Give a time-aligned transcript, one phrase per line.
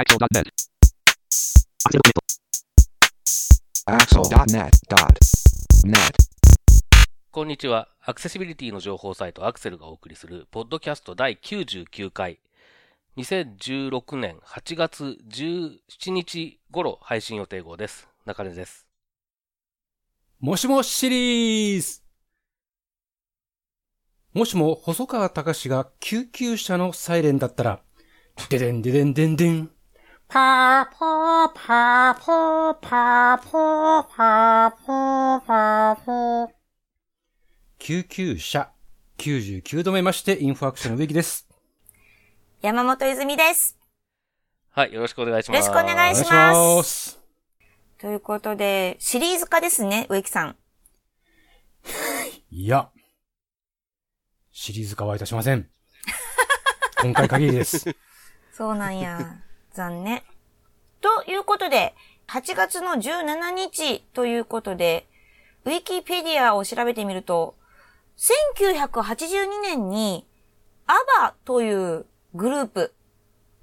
[0.00, 0.48] Axel.net.
[3.84, 5.96] Axel.net.net.
[7.30, 7.86] こんにちは。
[8.02, 12.38] アクセシビリティの情報サイトアクセルがお送りする、ポッドキャスト第99回。
[13.18, 18.08] 2016年8月17日頃配信予定号です。
[18.24, 18.86] 中根です。
[20.38, 22.00] もしもシリーズ
[24.32, 27.82] もしも細川隆が救急車のサイレンだったら、
[28.48, 29.70] ででんででんでんでん。
[30.32, 36.48] パーポーパーポーパーポーパーポーパーポー。
[37.80, 38.70] 救急車
[39.18, 41.48] 99度目ましてインフォアクションの植木です。
[42.62, 43.76] 山本泉です。
[44.70, 45.66] はい、よろしくお願いします。
[45.66, 47.18] よろしくお願いします。
[47.98, 50.56] ということで、シリーズ化ですね、植木さん。
[52.52, 52.88] いや、
[54.52, 55.68] シリーズ化はいたしません。
[57.02, 57.84] 今回限りです。
[58.52, 59.42] そうなんや。
[59.72, 60.22] 残念。
[61.00, 61.94] ということで、
[62.28, 65.06] 8月の17日ということで、
[65.64, 67.54] ウィキペディアを調べてみると、
[68.16, 70.26] 1982年に、
[70.86, 72.94] アバというグループ、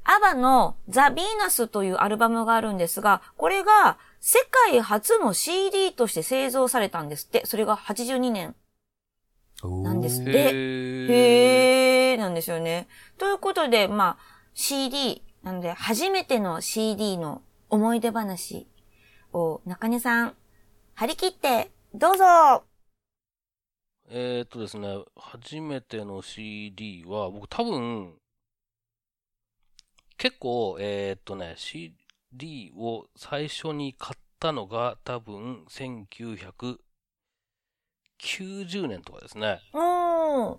[0.03, 7.45] アバのザ・ヴィーナスというアルバムがあるんですが、これが世界初の CD として製造されたんですって。
[7.45, 8.55] それが82年
[9.63, 10.31] なんですって。
[10.31, 11.07] へー。
[11.09, 12.87] へーなんですよね。
[13.17, 18.67] ということで、まあ、CD、なので、初めての CD の思い出話
[19.31, 20.35] を中根さん、
[20.93, 22.65] 張り切って、どうぞ
[24.09, 28.15] えーっとですね、初めての CD は、僕多分、
[30.17, 36.77] 結構、えーっとね、CD を最初に買ったのが多分1990
[38.89, 39.61] 年とかですね。
[39.71, 40.57] おー。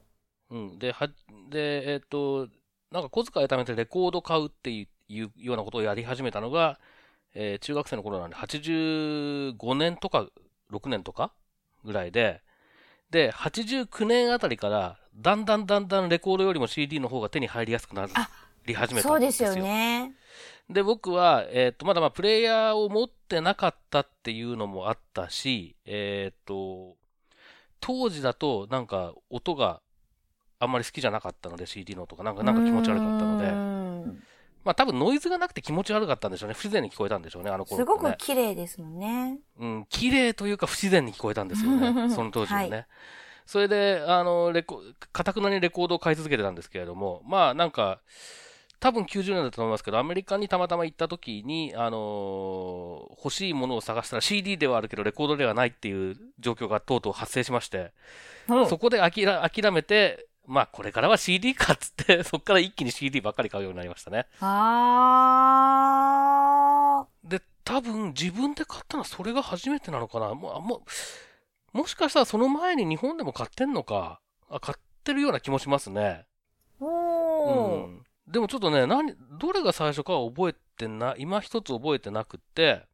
[0.48, 0.79] うん。
[0.79, 1.08] で、は、
[1.51, 2.48] で、えーっと、
[2.90, 6.78] なんか小遣い貯めてレコード買うっていうようなことをやり始めたのが、
[7.34, 10.26] えー中学生の頃なんで、85年とか
[10.70, 11.32] 6年とか
[11.84, 12.42] ぐらいで、
[13.10, 18.06] で、89年あたりから、だんだんだんだんレコードよりも CD の方が手に入りやすくな
[18.66, 19.36] り始めたんでよ。
[19.36, 20.14] そうですすよね。
[20.70, 26.96] で、僕は、えーっと、まだまあ、プレイヤーを持ってなかったっていうのもあったし、えーっと、
[27.80, 29.80] 当時だと、なんか、音が
[30.61, 33.51] あんまり好きじゃなかったので、CD の音が、なんか、なんか気持ち悪かったのうーで、
[34.11, 34.23] ん
[34.64, 36.55] まあ、多分ノイズがなくて気持ち悪かったんでしょうね。
[36.55, 37.85] 不自然に聞こえたんでしょうね、あの頃ね。
[37.85, 39.39] ごく綺麗ですもんね。
[39.58, 42.11] うん、綺麗というか不自然に聞こえたんですよね。
[42.11, 42.68] その当時はね。
[42.68, 42.86] はい
[43.48, 48.02] それで、あの、レコ、かたくなにレコードを買い続けてたんですけれども、まあなんか、
[48.79, 57.92] 多分90年だったと思いますけど、アメリカにたまたま行った時に、あの欲しいものを探したら CD ではあるけどレコードではないっていう状況がとうとう発生しまして、
[58.68, 64.27] そこで諦諦めて、まあこれからは CD かっつって、 そこから一気に CD ばっかり買うようになりましたね。
[64.41, 64.47] あ
[67.23, 70.35] で、多分自分で買ったのはそれが初めてなのかな。
[70.35, 70.77] もう、あも
[71.75, 74.23] う、もしかしたらその前に日本でも買ってんのか。
[74.48, 76.27] あ、買ってるような気もしますね。
[76.80, 76.85] ー。
[76.85, 77.89] うおー。
[77.89, 78.03] ん。
[78.27, 82.86] でもちょっとね、何、どれが最初かは覚えてな、今一つ覚えてなくって、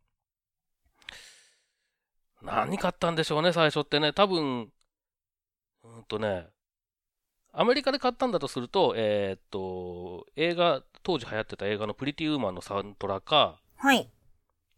[2.43, 4.13] 何買ったんでしょうね、最初ってね。
[4.13, 4.73] 多分、
[5.85, 6.49] うんとね、
[7.57, 14.09] アメリカで買ったんだとすると、えーっと、映画、当時流行ってた映画のプリティウーマンのサントラか、はい。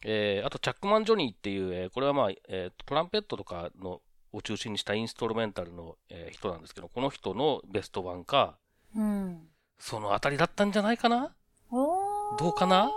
[0.05, 8.59] えーあと、チャックマン・ジョニーっていう、えーこれはまあ、えートランペットとかのを中心にしたインストルメンタルの、えー人なんですけど、この人のベスト版か、
[8.95, 9.49] うん。
[9.79, 11.35] そのあたりだったんじゃないかな？
[11.71, 12.39] おー。
[12.39, 12.91] どうかな？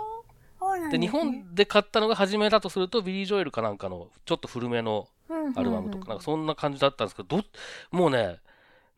[0.90, 5.08] で、日本で買ったのが初めだとすると、ビリー・ジョエルかなんかの、ちょっと古めの
[5.56, 7.44] アルバムとか、なんかそんな感じだったんですけど、ど、
[7.90, 8.40] もうね、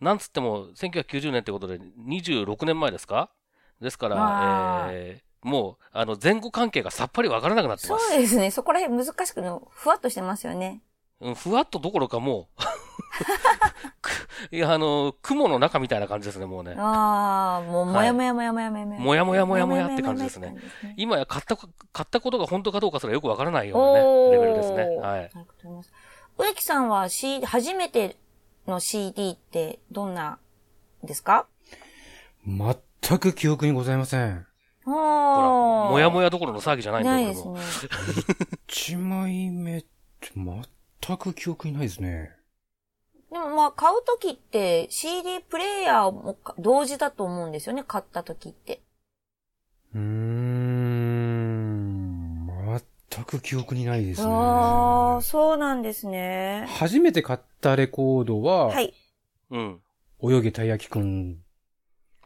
[0.02, 3.30] なんつっても、1990年ってことで26年前ですか？
[3.80, 8.14] ですかわら、ーえーもう、あの、前後関係がさっぱりわからなくなってそます。
[8.14, 8.52] うですね。
[8.52, 10.82] そこら辺難しくの、ふわっとしてますよね。
[11.20, 12.62] うん、ふわっとどころかもう
[14.00, 16.76] く、いや、あの、雲の中みたいな感じですね、もうね。
[16.78, 19.00] ああ、もう、もやもやもやもやもやもや。
[19.00, 20.56] もやもやもやもやって感じですね。
[20.96, 24.96] 今や買ったこ、買ったことが本当かどうかすらよくわからないようなね、レベルですね。
[24.98, 25.30] はい。
[26.38, 28.16] 植木さんは C、初めて
[28.66, 30.38] の CD ってどんな
[31.02, 31.46] ですか？
[32.46, 34.46] 全く記憶にございません。
[34.84, 37.54] ほほら、もやもややどころの騒ぎじゃないんだけども。
[37.56, 37.62] ね。
[38.66, 39.82] 一枚目っ
[40.20, 42.32] て全く記憶にないですね。
[43.30, 48.82] でもまあ、買うときって CD プレイヤーも同時だと思うんですよね、買ったときって。
[49.94, 50.02] うーん、
[53.14, 54.32] 全く記憶にないですね。
[54.32, 56.66] ああ、そうなんですね。
[56.78, 58.94] 初めて買ったレコードは、はい。
[59.50, 59.80] うん。
[60.22, 61.42] 泳げたい焼きくん、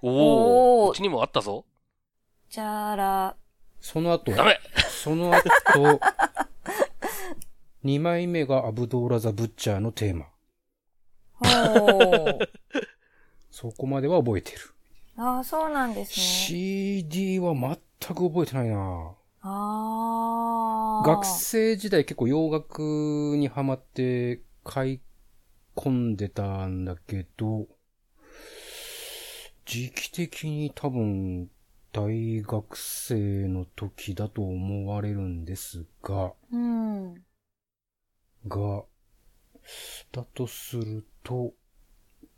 [0.00, 0.84] おお。
[0.84, 1.64] おーうちにもあったぞ。
[2.48, 3.34] じゃら、
[3.80, 5.42] その後、ダメその後、
[7.84, 10.26] 2枚目がアブドーラ・ザ・ブッチャーのテーマ。
[11.32, 12.38] ほう。
[13.50, 14.58] そこまでは覚えてる。
[15.16, 16.14] ああ、そうなんですね。
[16.14, 17.76] CD は全
[18.14, 19.15] く覚えてないな。
[21.04, 25.00] 学生時代結構洋楽にハマって買い
[25.76, 27.68] 込んでたんだけど、
[29.64, 31.48] 時期的に多分
[31.92, 37.14] 大学生の時だと思われるんですが、うん。
[38.48, 38.84] が、
[40.12, 41.52] だとすると、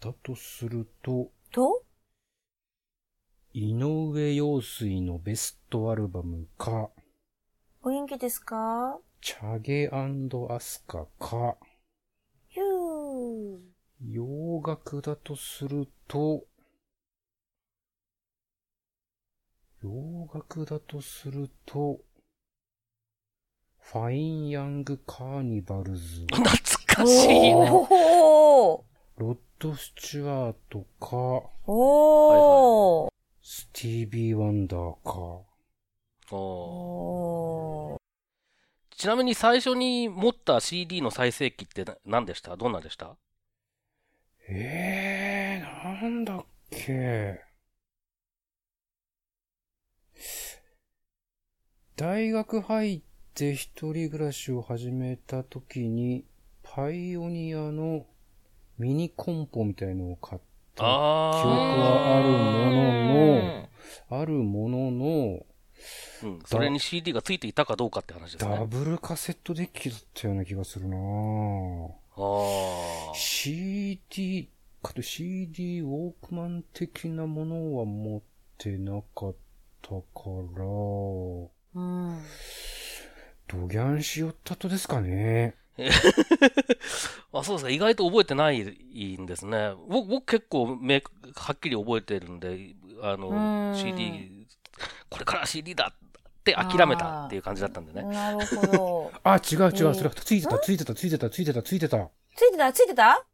[0.01, 1.88] だとすると、と？
[3.55, 6.91] 井上陽水のベストアルバムか、
[7.83, 8.99] お元気ですか？
[9.23, 11.57] チャゲアスカか、
[12.49, 13.59] ヒュー。
[14.13, 16.45] 洋楽だとすると、
[19.83, 22.01] 洋楽だとすると、
[23.81, 26.45] ファインヤングカーニバルズ、懐
[26.87, 27.55] かしいね。
[27.57, 28.83] おー。
[29.17, 33.09] ロッド・スチュワートか、おー。
[33.51, 35.41] スティービー・ワンダーか。
[36.37, 37.97] お。
[38.91, 42.59] ちなみに最初に持った CD の再生機ってな何でした？
[42.59, 43.17] どんなでした？
[44.51, 47.41] ええー、なんだっけ。
[51.97, 53.01] 大学入っ
[53.33, 56.27] て一人暮らしを始めた時に、
[56.63, 58.05] パイオニアの
[58.77, 60.48] ミニコンポみたいのを買った
[60.79, 60.99] 記憶あ
[61.81, 63.69] はあるものの、
[64.11, 66.27] あるものの、あ。
[66.27, 66.41] うん。
[66.45, 68.57] それに CD がついていたかどうかって話ですね。
[68.57, 71.91] ダブルカセットデッキだったような気がするなぁ。
[72.17, 73.15] ああ。
[73.15, 74.51] CD、
[74.83, 78.23] かと CD ウォークマン的なものは持っ
[78.57, 79.35] てなかっ
[79.83, 79.95] たか
[80.57, 80.65] ら、
[81.75, 82.23] うん。
[83.47, 85.55] ドギャンしよったとですかね。
[87.33, 87.71] あ、そうですか。
[87.71, 89.73] 意外と覚えてないんですね。
[89.89, 91.03] 僕、僕結構め、
[91.35, 94.47] はっきり覚えてるんで、あうの、ん CD、
[95.09, 95.99] これから CD だっ
[96.45, 98.03] て諦めたっていう感じだったんでね。
[98.03, 99.13] なるほど。
[99.23, 102.11] あ、違う違う、えーそれ、ついてた、ついてた、ついてた、ついてた、ついてた。
[102.37, 102.73] ついてた？
[102.73, 103.17] ついてた？
[103.17, 103.25] パ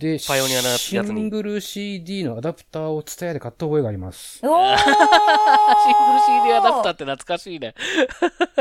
[0.00, 4.40] で、イオニアのやつにングル CD のアダプターをツタヤで買った覚えがあります。
[4.44, 4.92] おー シング
[6.14, 7.76] ル CD アダプターって懐かしいね。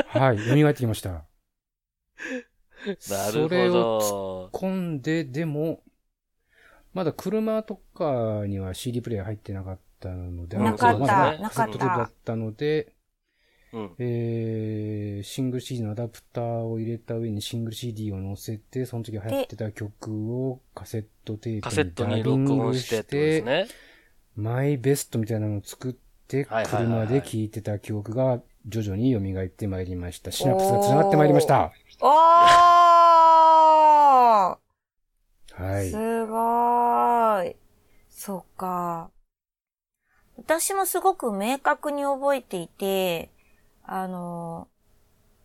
[0.09, 1.25] はい、蘇ってきました。
[3.09, 4.57] なそれるを突っほど。
[4.57, 5.81] 込んで、でも、
[6.93, 12.93] まだ車とかには CD プレイヤー入ってなかったので、なかったまだなかっただったので、
[13.73, 13.91] うん。
[13.97, 23.67] えー、シングル CD のアダプターを入れた上にシングル CD を載せて、その時流行ってた曲をカセットテーカセップにダビトに録ングし音してってね。
[24.35, 25.93] マイベストみたいなのを作っ
[26.27, 30.31] て、車で聴いてた記憶が徐々に蘇ってまいりました。
[30.31, 31.71] シナプスが繋がってまいりました。
[32.05, 32.09] おー
[35.53, 35.89] はい。
[35.89, 37.55] すごーい。
[38.09, 39.09] そっか。
[40.35, 43.29] 私もすごく明確に覚えていて、
[43.85, 44.67] あの、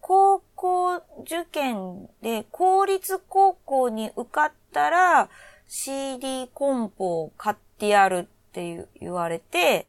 [0.00, 5.30] 高校受験で公立高校に受かったら
[5.68, 9.86] CD コンポを買ってやるって言われて、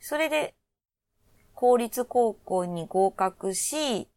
[0.00, 0.54] それで
[1.52, 4.08] 公立高校に合格し、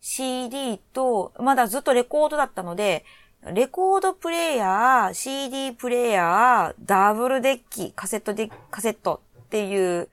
[0.00, 3.04] CD と、まだずっとレコードだったので、
[3.52, 10.08] レコードプレイヤー、CD プレイヤー、ダブルデッキ、カセットデッカセットっていう、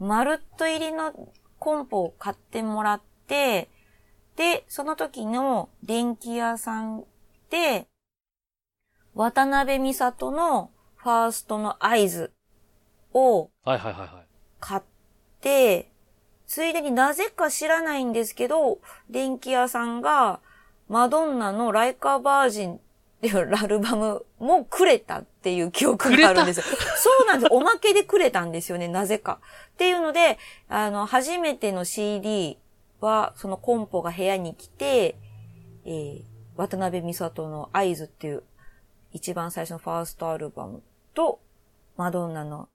[0.00, 1.12] まるっと入りの
[1.58, 3.68] コンポを買ってもらって、
[4.36, 7.04] で、その時の電気屋さん
[7.50, 7.86] で、
[9.14, 12.32] 渡辺美里のファーストの合図
[13.12, 14.26] をはいはいはいはい。
[16.54, 18.78] ついでになぜか知らないんですけど、
[19.10, 20.38] 電気屋さんが、
[20.88, 22.78] マドンナのライカーバージンっ
[23.20, 26.64] ていうアルバムもくれたっていう記憶があるんですよ。
[26.96, 27.52] そうなんです。
[27.52, 29.40] おまけでくれたんですよね、なぜか。
[29.72, 32.56] っていうので、あの、初めての CD
[33.00, 35.16] は、そのコンポが部屋に来て、
[35.84, 36.22] えー、
[36.54, 38.44] 渡辺美里の合図っていう、
[39.10, 40.84] 一番最初のファーストアルバム
[41.14, 41.40] と、
[41.96, 42.68] マドンナの、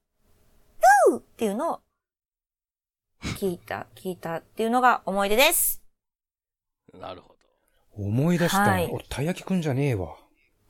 [1.07, 1.79] フーっていうのを、
[3.23, 5.81] 聞いた、聞いたっていうのが思い出です。
[6.93, 7.29] なるほ
[7.97, 8.03] ど。
[8.03, 8.61] 思い出した。
[8.61, 10.15] はい俺、たい焼きくんじゃねえわ。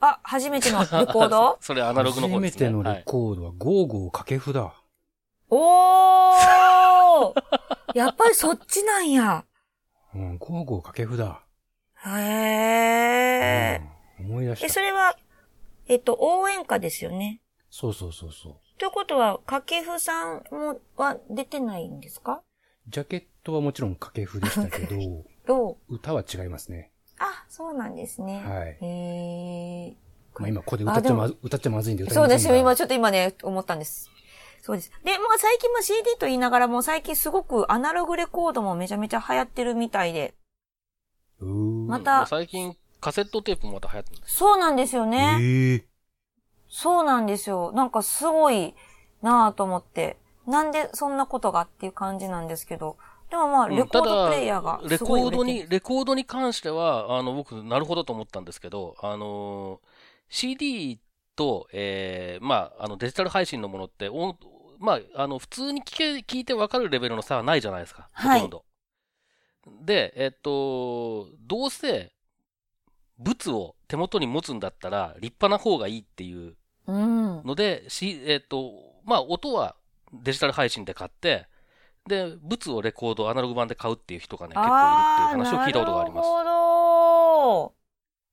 [0.01, 1.57] あ、初めてのレコード？
[1.61, 2.67] それアナログの方ですね。
[2.67, 2.97] 初めてのはい。
[2.97, 4.73] レコードはゴーゴー掛布だ。
[5.49, 7.33] おー
[7.95, 9.45] やっぱりそっちなんや。
[10.15, 11.43] うん、ゴーゴー掛布だ。
[12.05, 14.21] へー。
[14.21, 14.73] うん、思い出しえ、た。
[14.73, 15.17] それは、
[15.87, 17.41] えっと、応援歌ですよね。
[17.69, 18.57] そうそうそうそう。
[18.79, 22.41] ということは、掛布さんも、は出てないんですか？
[22.87, 24.95] ジャケットはもちろん掛布でしたけど、
[25.45, 25.95] どう？
[25.95, 26.91] 歌は違いますね。
[27.19, 28.41] あ、そうなんですね。
[28.41, 32.55] はいへーまあ今ここで歌っちゃまず、歌っちゃまずいんで歌いそうですよ。
[32.55, 34.09] 今、ちょっと今ね、思ったんです。
[34.61, 34.91] そうです。
[35.03, 40.33] で、まあ最近も CD と言いながらも最近すごくアナログレコードもめちゃめちゃ流行ってるみたいで。
[41.41, 44.35] うーんまた最近、カセットテープもまた流行ってるんです。
[44.37, 45.83] そうなんですよね。
[46.69, 47.71] ええそうなんですよ。
[47.73, 48.75] なんかすごい
[49.21, 50.17] なぁと思って。
[50.47, 52.97] なんでそんなことがっていう感じなんですけど。
[53.29, 59.81] でもまあ、うんレコードプレイヤーがレすごい売れてるコードに、レコードに関しては、あの、僕、なるほどと思ったんですけど、あの、
[60.29, 60.99] CD
[61.35, 64.35] と、えー、まあ、あの、デジタル配信のものって、お
[64.79, 68.09] まあ、あの、普通に聞け、聞いてわかるレベルの差はないじゃないですか。
[68.13, 69.85] はいほとんど。
[69.85, 72.11] で、えっと、どうせ、
[73.17, 76.55] 物を手元に持つんだったら、立派な方がいいっていう
[76.87, 77.43] うん。
[77.43, 79.75] ので、し、えっ、と、まあ、音は
[80.13, 81.47] デジタル配信で買って、
[82.07, 86.29] で、物をレコード、アナログ版で買うっていう人がね、結構いるっていう話を聞いたことがあります。
[86.29, 87.73] なるほ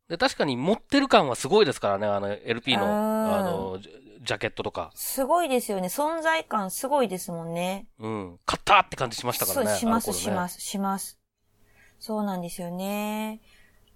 [0.09, 3.93] で、確かに持ってる感はすごいですからね、あの LP の、あの、ジャ
[4.27, 4.91] ジャケットとか。
[4.93, 4.99] ど。
[4.99, 5.87] すごいですよね。
[5.87, 7.87] 存在感すごいですもんね。
[7.99, 8.39] うん。
[8.45, 9.67] 買ったって感じしましたからね。
[9.69, 11.19] そう、します、しますす、します。
[11.99, 13.41] そうなんですよね。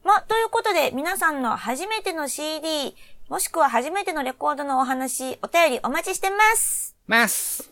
[0.05, 2.97] ま、ということで、皆さんの初めての CD、
[3.29, 6.97] もしくは初めてのレコードのお話、お便りお待ちしてます。
[7.07, 7.71] ます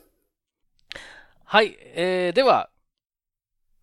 [1.45, 1.77] はい。
[1.81, 2.71] えー、では、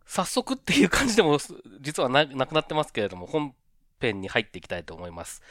[0.06, 1.40] 早速っていう感じでも、
[1.82, 3.54] 実はななくなってますけれども、本
[4.00, 5.42] 編に入っていきたいと思います。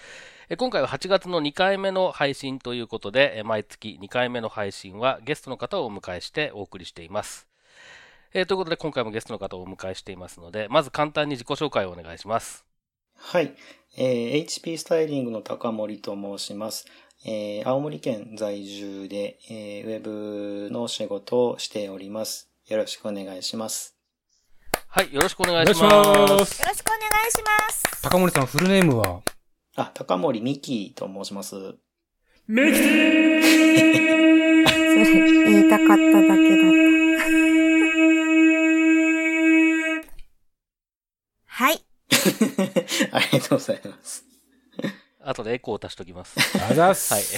[0.48, 7.48] え今回は8月の2回目の配信ということで、え毎月2回目の配信はゲストの方をお迎えしてお送りしています。
[8.32, 12.64] えということで、今回もゲストの方をお迎えしていますので、まず簡単に自己紹介をお願いします。
[13.16, 13.54] はい。
[13.96, 16.84] えー HP スタイリングの高森と申します。
[17.24, 22.50] えー青森県在住で、えーウェブの仕事をしております。
[22.66, 23.96] よろしくお願いします。
[24.88, 25.82] はい、よろしくお願いします。
[25.82, 28.02] よろしくお願いします。
[28.02, 29.22] 高森さんフルネームは？
[29.76, 31.56] あ、高森美希と申します。
[31.56, 32.70] それ、
[35.50, 36.83] 言いたかっただけだった。
[43.48, 44.24] とうございます。
[45.20, 46.36] 後でエコーを足しときます。
[46.62, 47.14] あざっす。
[47.14, 47.22] はい。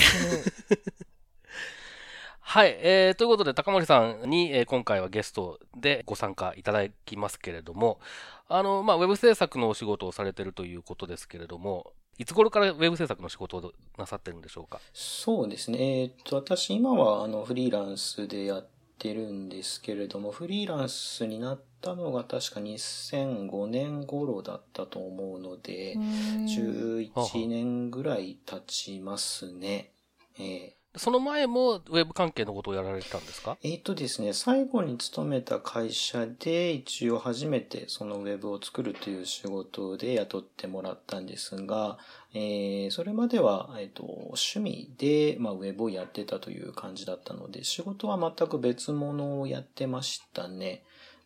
[2.40, 2.76] はい。
[2.80, 8.00] えー、ということで、高森さんに、えー今回はゲストでご参加いただきますけれども、
[8.48, 14.80] あの、まあ、ウェブ制作のお仕事をされてるということですけれども、いつ頃からウェブ制作の仕事をなさってるんでしょうか？
[14.92, 16.02] そうですね。
[16.02, 18.75] えーっと、私今はあのフリーランスでやって
[19.14, 29.92] るんですけれども、フリーランスになったのが確か2005年頃だったと思うので、11年ぐらい経ちますね。
[30.38, 33.56] えーその前もウェブ関係のことをやられてたんですか？
[33.62, 41.98] えーっとですね、最後に勤めた会社で一応初めてそのウェブを作るという仕事で雇ってもらったんですが、
[42.34, 50.82] えーそれまでは、えーっと趣味で、まあ、ウェブをやってたという感じだったので、仕事は全く別物をやってましたね。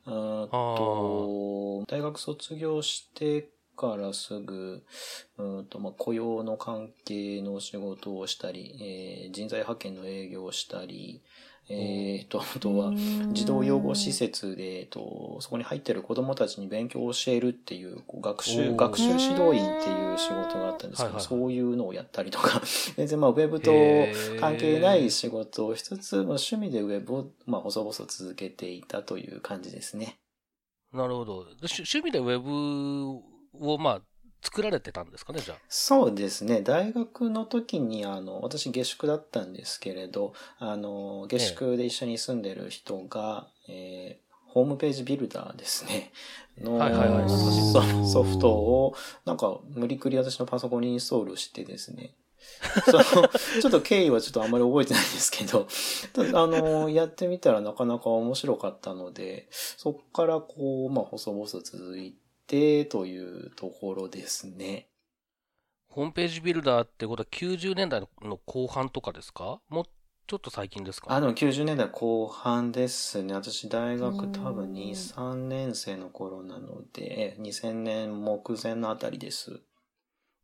[0.07, 3.51] あーと大学卒業して
[3.81, 4.83] からすぐ、
[5.39, 8.77] うんとまあ、雇用の関係の仕事をしたり、
[9.25, 11.23] えー人材派遣の営業をしたり、
[11.73, 12.93] えーと、あとは、
[13.31, 18.77] 児童養護施設で、えっと、そこに入ってる子供たちに勉強を教えるっていう、こう学お習、ー。
[18.77, 21.23] 学習指導員っていう仕事があったんですけど、はいはいはい。
[21.23, 22.61] そういうのをやったりとか、
[22.97, 23.73] 全然まあ、ウェブと
[24.41, 30.19] 関係ない仕事をしつつ、まあ趣味でウェブを、まあ、細々続けていたという感じですね。
[30.93, 31.47] なるほど。
[31.63, 34.03] 趣味でウェブを、まあ、
[34.43, 35.59] 作られてたんですかね、じゃあ。
[35.69, 36.63] そうですね。
[36.63, 46.11] 大学の時に、あの、私下宿だったんですけれど、あの、下宿で一緒に住んでる人が、えーホームページビルダーですね。
[46.61, 52.15] の、はいはいはいソソフトを、なんか、無理くり私のパソコンにインストールしてですね。
[52.85, 53.29] その、
[53.63, 55.69] ちょっと経緯はちょっとあんまり覚えてないんですけど、
[56.37, 62.17] あの、やってみたらなかなか面白かったので、そこからこう、まあ、細々続い
[62.51, 64.89] て、というところですね。
[65.89, 69.61] ホームページビルダーってことは90年代の後半とかですか？
[69.69, 69.85] もう
[70.27, 71.13] ちょっと最近ですか？
[71.13, 73.35] あ、でも90年代後半ですね。
[73.35, 79.61] 私大うん学多分2、3年生の頃なので、2000年目前のあたりです。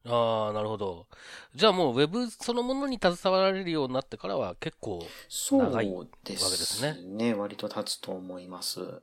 [0.08, 1.06] ああ、なるほど。
[1.54, 7.34] じゃあもうウェブそのものに携わられるようになってからは結構、そう長いでわけですすねね。
[7.34, 9.02] 割と経つと思います。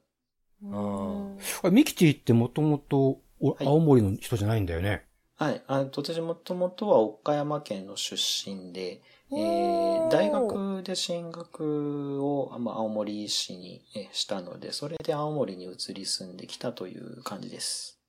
[0.63, 3.19] うんあれミキティってもともと
[3.59, 5.05] 青森の人じゃないんだよね。
[5.35, 5.61] はい。
[5.67, 9.01] あ私もともとは岡山県の出身で、
[9.31, 13.81] えー、大学で進学を、まあ、青森市に
[14.13, 17.99] したので、それで青森に移り住んできたという感じです。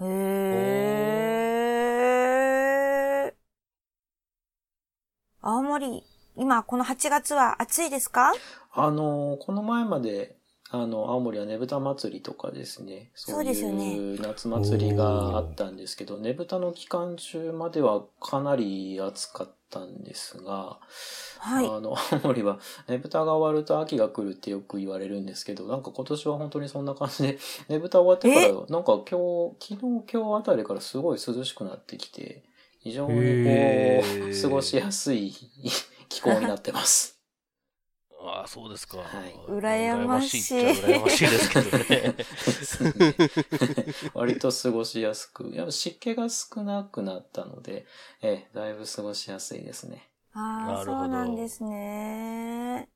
[0.00, 3.34] へー。
[5.42, 6.02] 青森、
[6.36, 8.32] 今この8月は暑いですか？
[8.72, 10.36] あの、この前まで
[10.70, 20.78] あの、青森はねぶた祭りとかですね、そういう夏祭りがあったんですけど、ねぶたの期間中まではかなり暑かったんですが、
[21.38, 32.42] はい、あの、青森はねぶたが終わると秋が来るってよく言われるんですけど、なんか今年は本当にそんな感じで、 ねぶた終わってから、なんか今日、昨日今日あたりからすごい涼しくなってきて、
[32.80, 35.32] 非常にこう、 過ごしやすい
[36.08, 37.13] 気候になってます。
[38.26, 38.98] ああ、そうですか。
[38.98, 39.34] はい。
[39.48, 40.54] 羨ましい。
[40.54, 41.76] 羨ましいですけど
[43.12, 44.10] ね。
[44.14, 47.86] 割と過ごしやすく、やっぱ湿気が少なくなったので、
[48.22, 50.08] ええ、だいぶ過ごしやすいですね。
[50.32, 52.88] ああ、そうなんですね。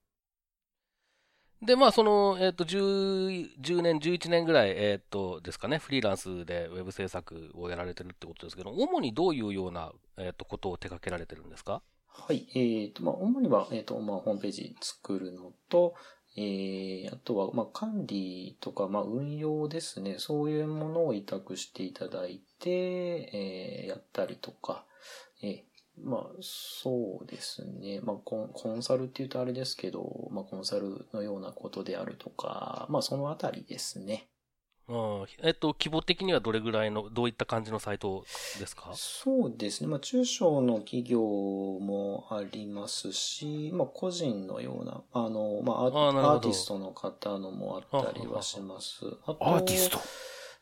[1.61, 11.83] で、まあ、その、えっ、ー、と、10、10年、11年ぐらい、えっ、ー、と、ですかね、フリーランスでウェブ制作をやられてるってことですけど、主にどういうような、えっ、ー、と、ことを手掛けられてるんですか？
[12.09, 12.49] はい。
[12.55, 15.95] えっ、ー、と、まあ、主には、えっ、ー、と、まあ、ホームページ作るのと、
[16.37, 20.17] えー、あとは、まあ、管理とか、まあ、運用ですね。
[20.19, 24.85] そういうものを委託していただいて、えー、やったりとか、
[25.43, 25.63] えー、
[26.03, 28.01] まあ、そうですね。
[28.03, 34.29] まあコン、コンサルって言うとあれですけど、まあ、コンサルのようなことであるとか、まあ、そのあたりですね。
[34.89, 38.25] うんえっと、規模的にはどれぐらいの、どういった感じのサイト
[38.59, 38.91] ですか？
[38.95, 39.87] そうですね。
[39.87, 49.05] まあ、中小の企業もありますし、まあ、個人のような、あの、まあ、アーティストの方のもあったりはします。
[49.27, 49.99] あアーティスト？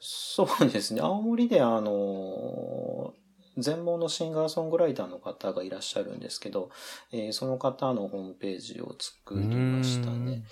[0.00, 1.00] そうですね。
[1.00, 3.14] 青森であの、
[3.56, 6.68] 全盲のシンガーソングライターの方がいらっしゃるんですけど、
[7.12, 10.42] えー、その方のホームページを作りましたね。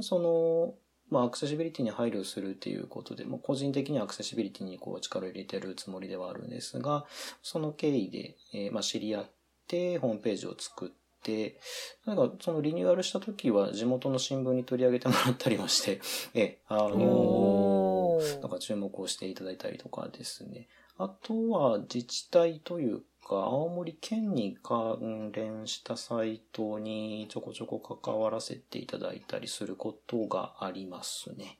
[0.00, 0.74] その、
[1.10, 7.04] まあ、アクセシビリティに配慮するっていうことで、まあ、個人的にはアクセシビリティにこう力を入れてるつもりではあるんですが、
[7.42, 9.26] その経緯で、えー、まあ、知り合っ
[9.68, 11.58] て、ホームページを作って、
[12.06, 16.00] なんか、そのリニューアルした時は地元の新聞に取り上げてもらったりもして、
[16.34, 20.68] えあのー、なんか注目をしていただいたりとかですね。
[20.96, 31.58] あとは自治体というか、青森県に関連したサイトにちょこちょこ関わらせていただいたりすることがありますね。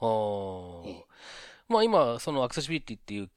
[0.00, 0.88] はあ。
[1.68, 3.30] まあ今、そのアクセシビリティっていう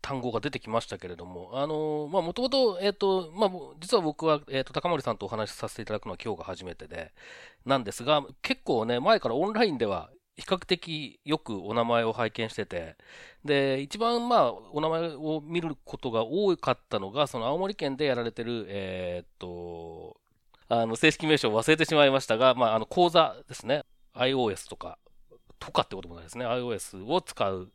[0.00, 7.12] 単語が出てきましたけれども、あの、まあもともと、えっ、ー、と、まあ実は僕は、えっ、ー、と、高森さんとお話しさせていただくのは今日が初めてで、
[7.64, 12.96] なんですが、結構ね、前からオンラインでは比較的よくお名前を拝見してて、
[13.44, 20.16] で、一番まあ、お名前を見ることが多かったのが、その青森県でやられてる、えー、っと、
[20.68, 23.84] あの、正式名称を忘れてしまいましたが、まあ、あの、講座ですね。
[24.14, 24.98] iOS とか、
[25.58, 26.46] とかってこともないですね。
[26.46, 27.70] iOS を使う、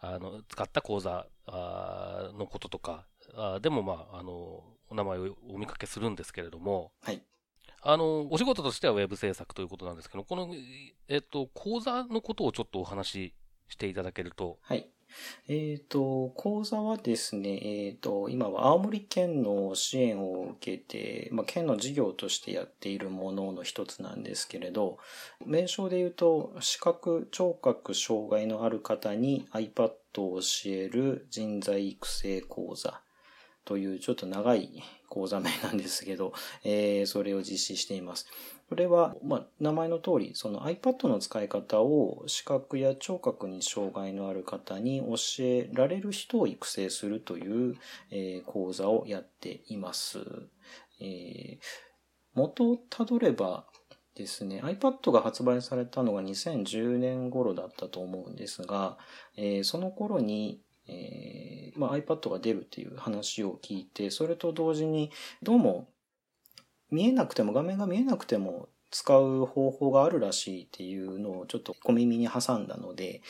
[0.00, 7.22] あの、使った講座のこととか、あでもまあ、あの、お名前をお見かけするんですけれども、はい。
[7.88, 10.48] あの、お仕事としてはウェブ制作ということなんですけど、この、
[11.08, 13.34] えっと、講座のことをちょっとお話し
[13.68, 14.58] していただけると。
[14.62, 14.88] はい。
[15.46, 24.98] えっ、ー、と、講座はですね、えっ、ー、と、今は青森県の支援を受けて、まあ、県の事業としてやっているものの一つなんですけれど、
[25.44, 33.00] 名称で言うと、視覚聴覚障害のある方に iPad を教える人材育成講座
[33.66, 36.32] というちょっと長い講座名なんですけど、
[36.64, 38.26] えー、それを実施しています。
[38.68, 47.76] これは、まあ、名前の通り、その iPad の使い方を視覚や聴覚に障害のある方に教えられる人を育成するという、
[48.10, 50.20] えー、講座をやっています。
[51.00, 51.58] えー、
[52.34, 53.66] 元をたどれば
[54.14, 58.96] ですね、iPad が発売されたのが2010年頃だったと思うんですが、
[59.36, 65.10] えー、その頃にえー、まあ、iPad が出るっていう話を聞いて、それと同時に、
[65.42, 65.88] どうも、
[66.90, 73.22] 見えなくても、画面が見えなくても使う方法があるらしいっていうのをちょっと小耳に挟んだので、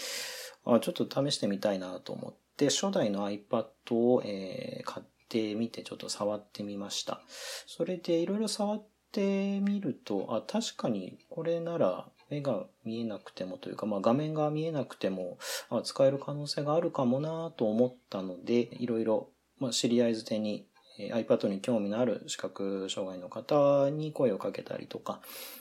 [0.65, 7.23] あちょっと試してみたいなと思って、初代の iPad を、えー、買ってみてちょっと触ってみました。
[7.67, 15.39] それでいろいろ触ってみると、あ、確かにこれなら目が見えなくてもというか、まあ、画面が見えなくても、
[15.71, 20.67] あ、使える可能性があるかもなと思ったので、いろいろ、まあ、知り合いづてに、
[20.99, 25.21] iPad に興味のある視覚障害の方に声をかけたりとか、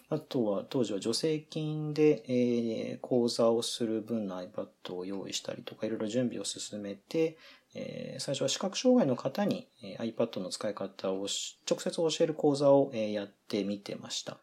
[0.10, 7.38] あとは当時は助成金で、え、講座をする分の iPad を用意したりとか、いろいろ準備を進めて、
[7.74, 11.28] え最初は視覚障害の方に、え iPad の使い方を
[11.70, 14.38] 直接教える講座を、えやってみてました。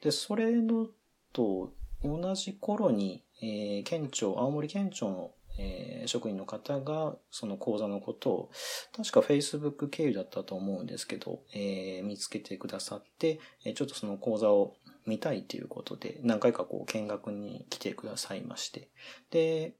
[0.00, 0.88] で、それの
[1.34, 8.50] と同じ頃に、えー県庁、青森県庁の、えー職員の方がその講座のことを
[8.94, 14.74] 確か Facebook 経由だったと思うんですけど、えー見つけてくださって、えちょっとその講座を
[15.06, 18.90] 見たいということで、何回かこう見学に来てくださいまして。
[19.30, 19.74] で、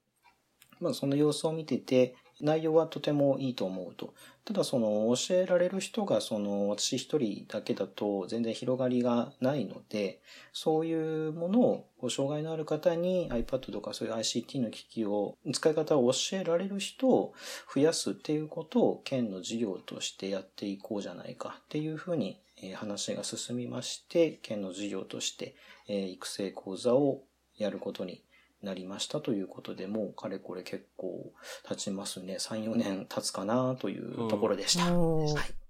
[0.79, 4.13] まあその様子を見てて、内容はとてもいいと思うと。
[4.43, 10.21] ただその教えられる人がその私一人だけだと全然広がりがないので、
[10.53, 17.33] そういうものをご障害のある方に iPad とかそういう ICT の機器を使い方を教えられる人を
[17.73, 22.39] 増やすっていうことを県の事業としてやっていこうじゃないかっていうふうに
[22.75, 25.55] 話が進みまして、県の事業として、
[25.87, 27.23] 育成講座を
[27.57, 28.23] やることに
[28.61, 31.31] なりましたということで、もうかれこれ結構
[31.67, 32.37] 経ちますね。
[32.39, 34.91] 3、4年経つかなというところでした。
[34.91, 35.65] うんはい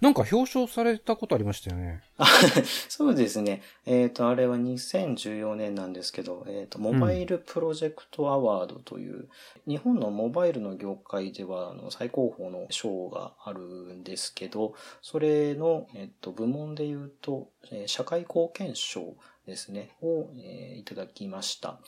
[0.00, 2.02] なんか表彰されたことありましたよね。
[2.18, 2.26] あ
[2.88, 3.62] そうですね。
[3.86, 9.28] えっ、と、あれは2014年なんですけど、えっ、と、モバイルプロジェクトアワードという、
[9.68, 19.14] 日本のモバイルの業界では、あの、最高峰の賞があるんですけど、それの、えっ、と、部門で言うと、えー社会貢献賞
[19.46, 21.78] ですね、を、えーいただきました。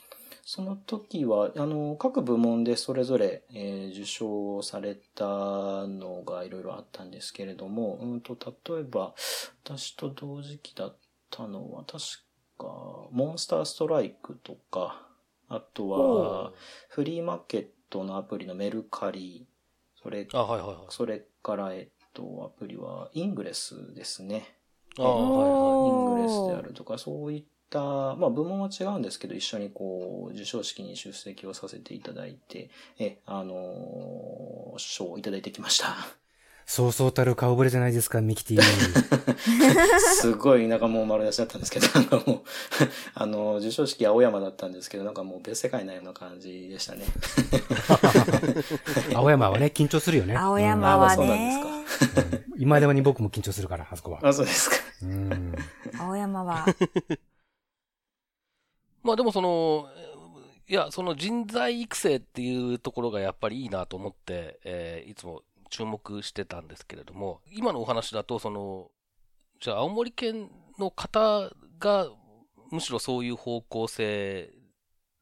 [0.49, 5.25] その時は、あの、各部門でそれぞれ、えー受賞された
[5.85, 8.37] のがいろいろあったんですけれども、うんと、
[8.69, 9.13] 例えば、
[9.65, 10.97] 私と同時期だっ
[11.29, 12.01] たのは、確
[12.57, 12.65] か、
[13.11, 15.09] モンスターストライクとか、
[15.49, 16.53] あとは、
[16.87, 19.49] フリーマーケットのアプリのメルカリ、
[20.01, 20.77] それ、あ、はいはいはい。
[20.87, 24.57] それから、えっと、アプリは、イングレスですね。
[24.97, 25.89] あはいはい。
[25.89, 27.79] イングレスであるとか、そういった、
[28.15, 35.95] まあ部門は違うんですけど、一緒にこう、授賞式に出席をさせていただいて、え、あのー賞をいただいてきました。
[36.67, 38.61] そうそうたる顔ぶれじゃないですか、ミキティ。
[40.21, 42.41] すごい、なんかもう丸出しだったんですけど、なんかもう、
[43.15, 47.05] あの、授賞式青山だったんですけど、なんかもう別世界なような感じでしたね。
[49.15, 50.35] 青山はね、緊張するよね。
[50.35, 51.69] 青山はあそうなんねで。
[51.69, 51.77] うん
[52.57, 54.19] 今でもに僕も緊張するから、あそこは。
[54.23, 54.75] あ、そうですか。
[55.03, 55.55] うん。
[55.97, 56.65] 青山は。
[59.07, 59.87] まあでもその、
[60.67, 68.91] いや、その人材育成っていうところがやっぱりいいなと思って、えーいつも注目してたんですけれども、今のお話だと、その、
[69.61, 72.09] じゃあ青森県の方が、
[72.69, 74.49] むしろそういう方向性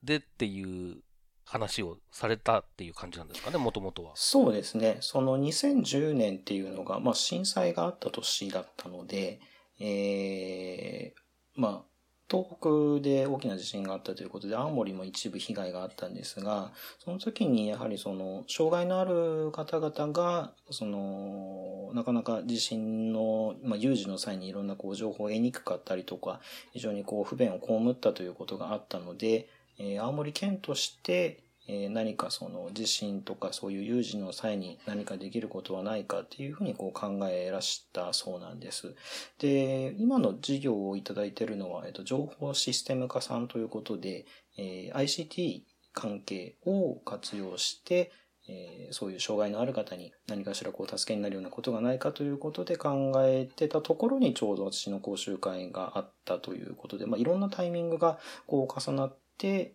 [0.04, 0.98] でっていう
[1.44, 4.14] 話をされたっていう感じなんですかね、もともとは。
[4.16, 4.98] そうですね。
[5.02, 9.40] その2010年っていうのが、まあ震災があった年だったので、
[9.80, 11.95] えー、まあ、
[12.30, 26.42] 東北で大きな地震があったということで、青森も一部被害があったんですが、その時にやはりその、障害のある方々が、その、なかなか地震の、まあ、有事の際にいろんなこう情報を得にくかったりとか、
[26.74, 38.96] 非常にこう不便を被ったということがあったので、えー青森県として、えー何かその地震とかそういう有事の際に何かできることはないかっていうふうにこう考えらしたそうなんです。
[39.40, 44.26] で、今の事業をいただいているのは、えっと、情報システム化さんということで、
[44.58, 48.12] えー ICT 関係を活用して、
[48.48, 59.74] えーそういう障害のある方に何かしらこう助けになるようなことがないかということで考えてたところにちょうど私の講習会があったということで、まあ、いろんなタイミングがこう重なって、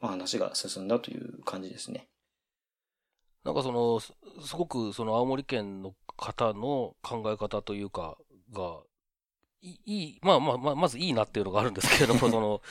[0.00, 2.08] まあ、話が進んだという感じですね。
[3.44, 4.12] なんかその、す
[4.44, 8.16] すごくその青森県の方の考え方というか、
[8.52, 8.80] が、
[9.60, 12.62] いいい、まあまあまあ、まずいいなっていうのがあるんですけれども、 その、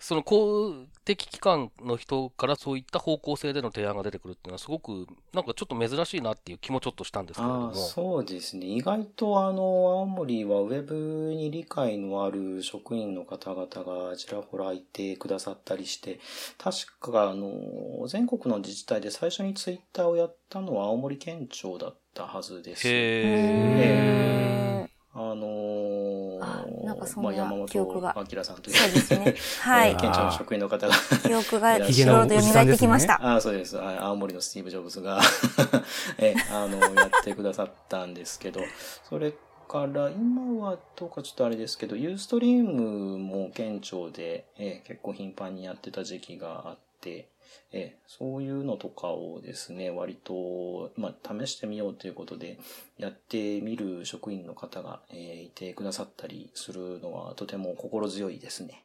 [0.00, 7.66] その公的機関の人からそういった方向性での提案が出てくるっていうのはすごく、なんかちょっと珍しいなっていう気もちょっとしたんですけれども。
[7.66, 8.66] ああ、そうですね。
[8.66, 16.18] 意外とあの、青森はウェブに理解のある職員の方々がちらほらいてくださったりして、
[16.56, 22.88] 確かあの、全国の自治体で最初にツイッターをやったのは青森県庁だったはずです。
[22.88, 24.79] へへ
[25.12, 28.76] あのーあなんかそんなまあ、山本記憶が明さんという。
[28.76, 29.34] そうですね。
[29.60, 30.00] はいえー。
[30.00, 30.94] 県庁の職員の方が
[31.26, 33.14] 記憶がひいろいろと蘇ってきました。
[33.14, 33.76] ああ、そうです。
[33.78, 35.20] あ青森のスティーブ・ジョブズが
[36.18, 38.60] え、あの、やってくださったんですけど、
[39.08, 39.32] それ
[39.68, 47.28] から、今はどうかちょっとあれですけど、ユーストリームも県庁で、え結構頻繁にやってた時期があって、
[47.72, 52.58] えそういうのとかをですね、割と、まあ、試してみようということで、
[52.98, 58.84] やってみる職員の方が、えーいてくださったりするのは、とても心強いですね。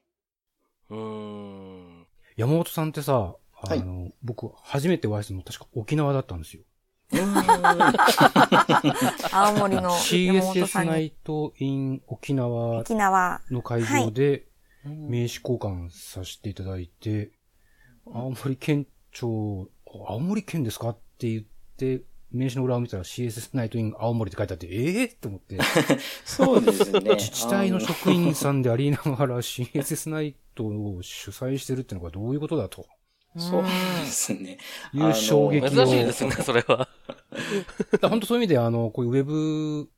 [0.89, 0.97] うー
[2.01, 2.07] ん。
[2.35, 6.63] 山本さんってさ、あはいの、僕、初めてお会いしたの確か沖縄だったんですよ。
[9.31, 10.89] 青森の山本 CSS さんに。
[10.91, 11.53] ナイト
[12.07, 13.41] 沖縄沖縄。
[13.51, 14.47] の会場で
[14.85, 17.31] うん名刺交換させていただいて、
[18.13, 19.69] 青森県庁、
[20.07, 21.43] 青森県ですかって言っ
[21.77, 25.57] て、名刺の裏を見たら CSS ナイト in 青森って書いてあって、ええー、って思って、
[26.25, 26.99] そうですね。
[27.15, 32.85] 自治体の職員さんでありながら CSS ナイトを主催してるってのがどういうことだと
[33.37, 33.69] そうで
[34.05, 34.57] すね。
[34.93, 35.69] いう衝撃を。
[35.69, 36.87] 珍しいですね、それは。
[38.01, 39.89] 本当そういう意味で、あの、こういうウェブ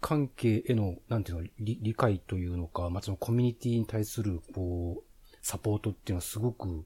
[0.00, 6.84] 関係への、なんていうの、理理解というのか、まあ、そのコミュニティに対する、こう、サポートっていうのはすごく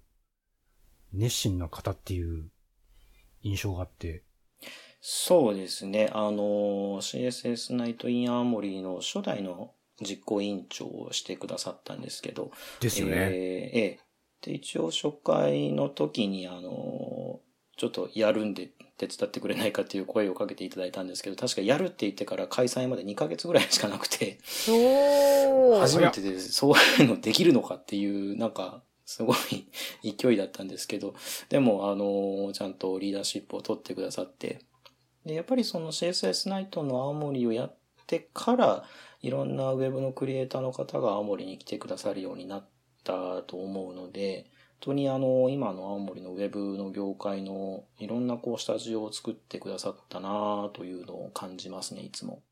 [1.12, 2.51] 熱心な方っていう
[3.42, 4.25] 印象があって、
[5.01, 6.11] そうですね。
[6.12, 12.51] あの、CSS ナイトインアーモリーの初代の実行委員長をしてくださったんですけど。
[12.81, 13.14] ですよね。
[13.14, 14.11] えーええ
[14.42, 17.40] で、一応初回の時に、あの、
[17.77, 24.38] ちょっとやるんで手伝ってくれないかっていう声をかけていただいたんですけど、確かやるって言ってから開催まで2ヶ月ぐらいしかなくて。
[25.81, 29.66] 初めてでそういうのできるのかっていう、なんか、すごい
[30.16, 31.14] 勢いだったんですけど、
[31.49, 34.61] でも、あの、ちゃんとリーダーシップを取ってくださって、
[35.27, 38.85] で、やっぱりその CSS ナイトの青森をやってから、
[39.20, 42.68] いろんなウェブのクリエイターの方が青森に来てくださるようになっ
[43.03, 52.42] たと思うので、本当にあの、今の青森のウェブの業界のいろんなこう、スタジオを作ってくださったなというのを感じますね、いつも。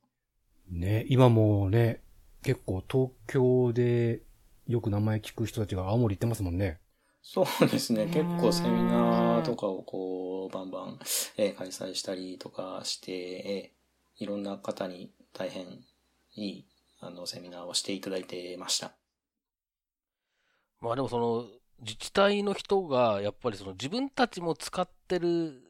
[0.69, 2.03] ね、今もね、
[2.43, 4.23] 結構東京で
[4.69, 6.81] よく名前聞く人たちが青森行ってますもんね。
[7.23, 8.05] そうですね。
[8.05, 10.99] うん結構セミナーとかをこう、バンバン、
[11.37, 13.79] えー開催したりとかして、えー
[14.21, 15.85] いろんな方に大変
[16.35, 18.97] いい、あの、セミナーをしていただいてました。
[20.81, 21.47] まあでもその、
[21.81, 25.63] 自治体の人が、やっぱりその自分たちも使ってる、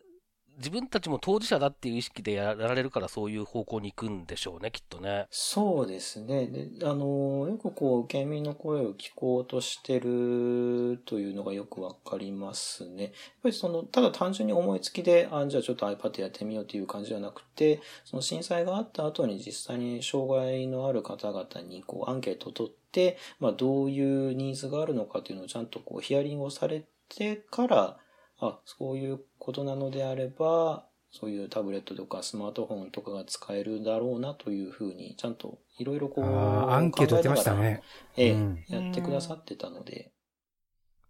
[0.59, 5.29] 自分たちも当事者だっていう意識でやられるからそういう方向に行くんでしょうね、きっとね。
[5.31, 6.47] そうですね。
[6.47, 13.05] で、あの、よくこう、県民の声を聞こうとしてるというのがよくわかりますね。
[13.05, 13.13] やっ
[13.45, 27.99] ぱりその、ただ単純に思いつきで、あ、じゃあちょっと iPad やってみようという感じじゃなくて、その震災があった後に実際に障害のある方々にこう、アンケートを取って、まあ、どういうニーズがあるのかというのをちゃんとこう、ヒアリングをされてから、
[28.41, 37.83] あ、そういうことなのであれば、そういうタブレットとかスマートフォンとかが使えるだろうなというふうに、ちゃんといろいろこう、アンケートやってましたね。
[38.17, 40.13] ええ、うんやってくださってたので。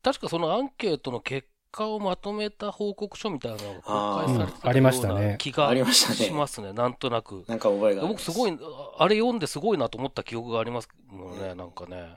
[0.02, 7.44] 確かそのアンケートの結果をまとめた報告書みたいなのが公開されてたたようねな気がありましたねしますね、なんとなく。
[7.48, 8.06] なんか覚えが。
[8.06, 8.56] 僕すごい、
[8.98, 12.16] あれ読んですごいなと思った記憶がありますもんね、なんかね。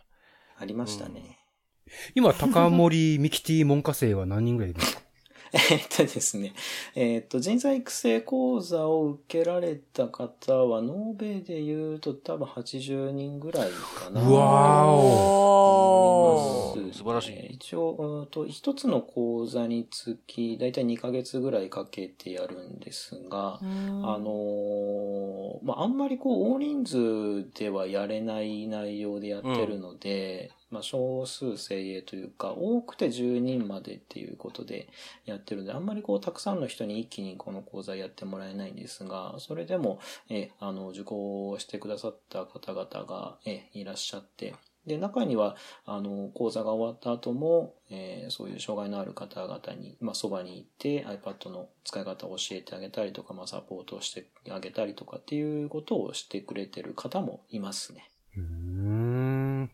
[0.58, 1.41] ありましたね。
[2.16, 5.02] 今、高森ミキティ門下生は何人ぐらいいるんですか？
[5.70, 6.54] えっとですね、
[6.96, 14.22] えっと、人材育成講座を受けられた方は、延べで言うと多分80人ぐらいかな。
[14.26, 16.74] うわーお。
[16.74, 16.98] ー思います。
[17.00, 17.54] 素晴らしい。
[17.56, 34.88] 一応、うんと、一つの講座につき、だいたい2ヶ月ぐらいかけてやるんですが、あのーまあ、あんまりこう、大人数ではやれない内容でやってるので、まあ、少数精鋭というか、多くて10人までっていうことで
[35.26, 44.56] やってるので、あんまりこう、たくさんの人に一気にこの講座やってもらえないんですが、それでも、え、あの、受講してくださった方々が、え、いらっしゃって、
[44.86, 45.56] で、中には、
[45.86, 58.10] あの、講座が終わった後も、えーそういう障害のある方々に、まあ、そばに行って iPad の使い方を教えてあげたりとか、まあ、サポートをしてあげたりとかっていうことをしてくれてる方もいますね。
[58.38, 59.72] うーん。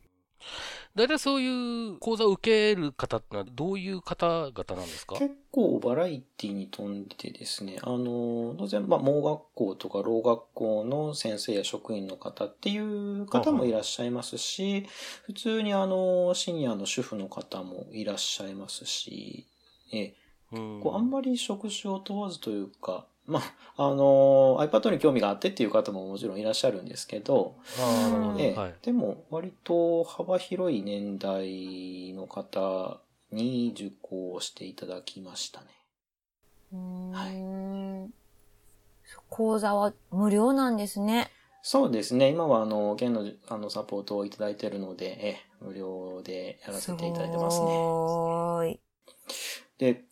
[0.98, 5.16] 大体そういう講座を受ける方ってのはどういう方々なんですか？
[5.16, 14.86] 結構バラエティに富んでてですね、あの、当然、まあ、盲学校とか老学校の先生や職員の方っていう方もいらっしゃいますし、
[15.24, 19.46] 普通にあの、シニアの主婦の方もいらっしゃいますし、
[19.94, 20.14] え。
[20.52, 20.80] うん。
[20.82, 23.42] こうあんまり職種を問わずというか、ま
[23.76, 28.40] あ、あの、iPad に興味があってっていう方ももちろんいらっしゃるんですけど、なるほど。
[28.40, 28.76] ええはい。
[28.82, 35.68] でも割と幅広い年代の方に受講していただきましたね。
[36.72, 38.28] はい。
[39.30, 41.30] 講座は無料なんですね。
[41.62, 42.30] そうですね。
[42.30, 47.72] 今はあの、県のあのサポートをいただいているので、ええ無料でやらせていただいてますね。
[48.06, 48.80] ごーい。
[49.78, 50.06] で、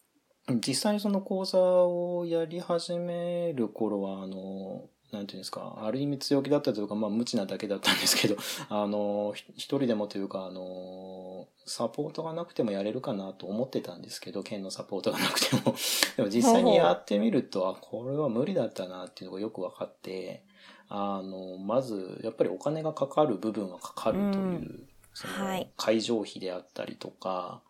[0.47, 8.35] 実際にその講座をやり始める頃は、あの、なんていうんですか、ある意味強気だったというか、まあ、無知なだけだったんですけど、
[8.69, 15.75] あの、ひ一人でもというか、あの、サポートがなくてもやれるかなと思ってたんですけど、県のサポートがなくても。
[16.17, 20.43] でも実際にやってみると、あ、これは無理だったなっていうのがよく分かって、
[20.89, 27.61] あの、まず、やっぱりお金がかかる部分はかかるという、うんそのはい、会場費であったりとか、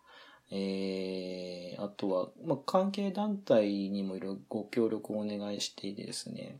[0.50, 6.58] えー、あとは、まあ、関係団体にもいろいろご協力をお願いしてですね、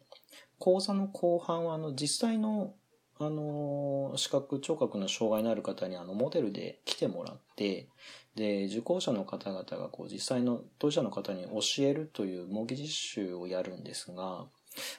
[0.59, 2.75] 講座の後半は、あの、実際の、
[3.19, 7.89] あの、視覚聴覚の障害のある方に、あの、モデルで来てもらって、
[8.35, 14.47] で、受講者の方々が、こう、実際の当事者の方に教えるという模擬実習をやるんですが、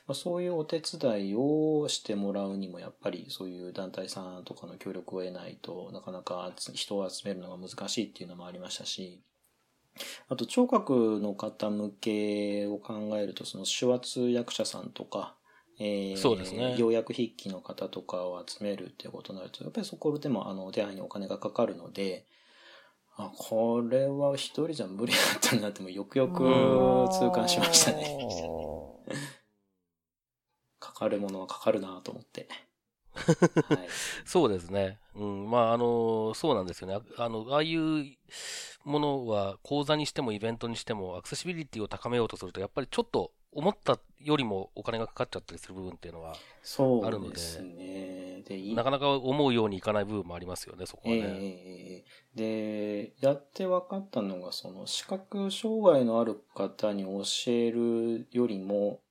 [0.07, 9.21] まあ、そういうお手伝いをしてもらうにも、やっぱりそういう団体さんとかの協力を得ないとなかなか人を集めるのが難しいっていうのもありましたし、
[10.29, 15.35] あと聴覚の方向けを考えると、その手話通訳者さんとか、
[15.79, 22.25] えーそうですね要約筆記の方とかを集めるっていうことになると、やっぱりそこでもあの手配にお金がかかるので、
[23.15, 26.43] あ、これは一人じゃ無理だったなってもよくよく
[27.11, 28.17] 痛感しましたね。
[30.97, 32.47] かかるものはかかるなと思って。
[33.13, 33.87] はい。
[34.25, 34.97] そうですね。
[35.15, 35.49] うん。
[35.49, 36.95] まあ、あの、そうなんですよね。
[37.17, 38.17] ああの、ああいう
[38.83, 48.41] ものは講座にしてもイベントにしてもアクセシビリティを高めようとすると、やっぱりちょっと思ったよりもお金がかかっちゃったりする部分っていうのは、そうですね。
[48.47, 51.27] で、いなかなか思うようにいかない部分もありますよね、そこはええね。
[51.27, 59.01] ええで、やって分かったのが、その視覚障害のある方に教えるよりも、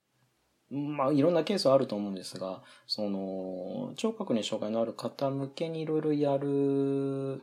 [0.71, 7.43] まあ、いろんなケースはあると思うんですが、その、聴覚に障害のある方向けにいろいろやる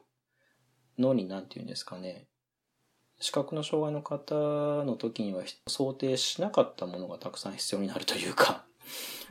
[1.00, 2.28] のに、なんていうんですかね。
[3.20, 4.36] 視覚の障害の方
[4.84, 8.66] の時には想定しなかったものがたくさん必要になるというか、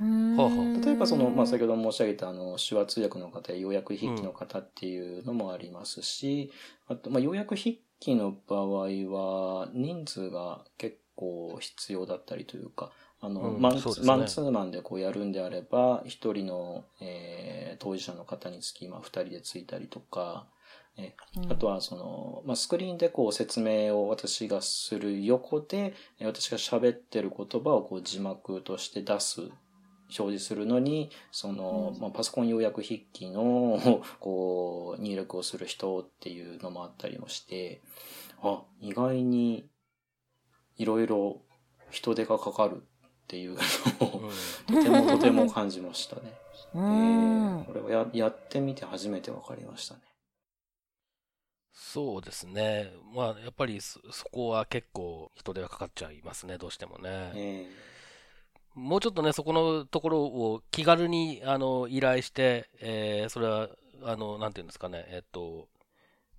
[0.01, 6.51] 例えばその、まあ、先ほど申し上げたあの手話通訳の方や要約筆記の方っていうのもありますし、
[6.89, 12.91] あと、まあ、要約筆記の場合は人数が結構必要だったりというか、
[13.23, 14.07] あの、うんマンそうですね。
[14.07, 20.47] マンツーマンでこうやるんであれば、一人の、えー当事者の方につき、まあ、二人でついたりとか、
[20.97, 21.15] え
[21.49, 37.81] あとはその、まあ、スクリーンでこう説明を私がする横で、え私が喋ってる言葉をこう字幕として出す、表示するのに、その、まあ、パソコン要約筆記の、こう、入力をする人っていうのもあったりもして、
[38.43, 39.67] あ、意外に、
[40.77, 41.41] いろいろ
[41.91, 42.85] 人手がかかる
[43.25, 43.55] っていう
[44.01, 46.33] のを、うんとてもとても感じましたね。
[46.75, 50.01] うえんーこれをややってみて初めて分かりましたね。
[51.75, 52.91] そうですね。
[53.15, 57.35] まあ、やっぱりそ、そこは結構人手がかかっちゃいますね、どうしてもね。
[57.35, 57.93] え
[58.75, 63.69] もうちょっとね、そこのところを気軽に、あの、依頼して、えーそれは、
[64.05, 65.69] あの、なんていうんですかね、えっと、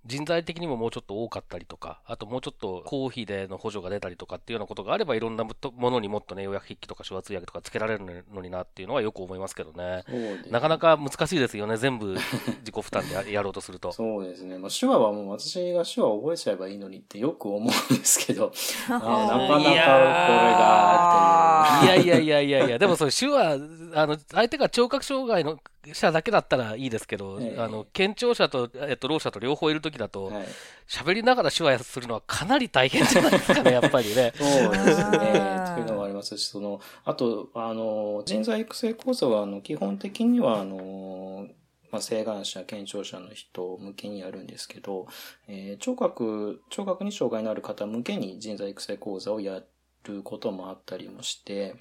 [0.06, 10.04] 人材的にももうちょっと多かったりとか、あともうちょっと公費での補助が出たりとかっていうようなことがあれば、いろんなもものにもっとね、要約筆記とか手話通訳とかつけられるのになっていうのはよく思いますけどね。
[10.50, 12.14] なかなか難しいですよね、全部
[12.60, 13.92] 自己負担でややろうとすると。
[13.92, 14.58] そうですね。
[14.58, 18.52] まあ、手話はもう私が手話を覚えちゃえばいいのにってよく思うんですけど、
[18.88, 22.04] なかなかこれいやがっていう。
[22.04, 23.58] いやいやいやいやいや、 でもそれ手話、
[23.94, 25.58] あの、相手が聴覚障害の
[25.92, 30.46] 者だけだったらいいですけど、ええあの、健聴者と、えっと、ろう者と両方いるときだと、はい、
[30.86, 34.32] 喋りながら手話するのはかなり大変じゃないですかね、 やっぱりね。
[34.36, 35.18] そうですね。
[35.58, 41.48] うんというのがありますし、その、あと、あの、人材育成講座は、あの、基本的には、あの、
[41.90, 45.06] まあ、請願者、健聴者の人向けにやるんですけど、
[45.48, 49.62] えー聴覚、聴覚に障害のある方向けに人材育成講座をや
[50.04, 51.76] ることもあったりもして、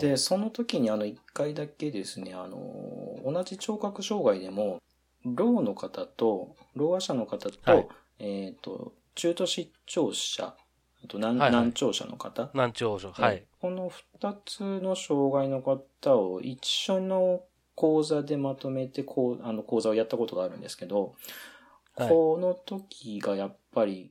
[0.00, 4.78] で、その時にあの、一回だけですね、あの、同じ聴覚障害でも、
[5.24, 10.54] ろうの方と、ろう話者の方と、はいえっ、と、中途失聴者、
[11.04, 13.12] あと難,、はいはい難聴者の方、難聴症。
[13.12, 13.44] はい。
[13.60, 17.42] この二つの障害の方を一緒の
[17.74, 21.14] 講座でまとめて、こう、あの講座をやったことがあるんですけど、
[21.96, 24.10] はいこの時がやっぱり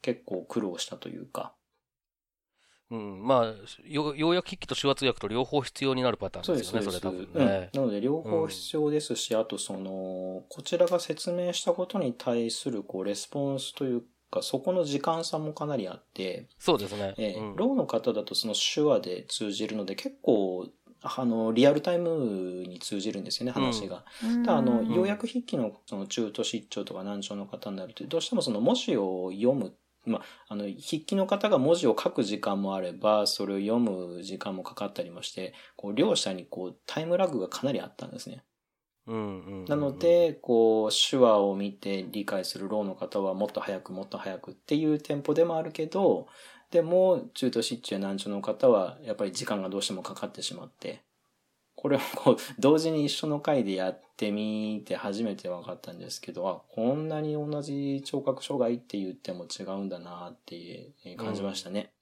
[0.00, 1.54] 結構苦労したというか、
[2.90, 3.54] うん、まあ、
[3.86, 7.28] よ要約筆記と手話通訳と両方必要になるパターンですよね、それ多分。
[7.32, 7.46] うん。
[7.46, 7.70] ね。
[7.72, 9.14] なので両方必要です。
[9.14, 17.14] し、あとその、こちらが説明したことに対するこうレスポンスというか、そこの時間差もかなりあって、そうですね。
[17.16, 17.56] えーうん。
[17.56, 20.68] ローの方だとその手話で通じるので結構、
[21.02, 24.04] あの、リアルタイムに通じるんですよね、話が。
[24.44, 29.72] ただあの、ん要約筆記のその中途失調とか難聴の方になると、どうしてもその文字を読む、
[30.10, 38.44] まあ、あの、筆記の方が文字を書く時間もあれば、それを読む時間もかかったりもして、こう、両者にこう、タイムラグがかなりあったんですね。
[39.68, 46.28] なの、で、こう、手話を見て理解するろうの方はもっと早くもっと早くっていうテンポでもあるけど、
[46.70, 51.04] でも、中途失中難聴の方は、やっぱり時間がどうしてもかかってしまって、
[51.80, 60.56] これをこう、同時に一緒の回でやってみて初めて分かったんですけど、あ、こんなに同じ聴覚障害って言っても違うんだなって
[61.04, 61.92] えー感じましたね。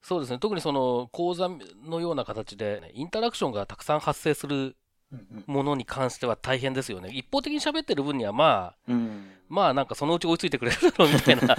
[0.00, 0.38] そうですね。
[0.38, 1.50] 特にその講座
[1.84, 4.76] のような形で、ね、インタラクションがたくさん発生する
[5.12, 7.10] うんものに関しては大変ですよね。
[7.12, 9.30] 一方的に喋ってる分にはまあ、うん。
[9.48, 11.56] まあなんかそのうち追いついてくれるだろうみたいな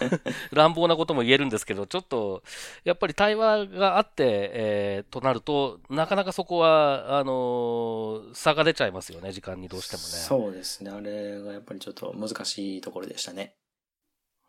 [0.52, 2.42] 乱暴なことも言えるんですけど、ちょっと
[2.84, 10.08] やっぱり対話があって、えーとなると、なかなかそこは、あのー差が出ちゃいますよね、時間にどうしてもね。
[10.08, 10.90] そうですね。
[10.90, 13.54] あれがやっぱりちょっと難しいところでしたね。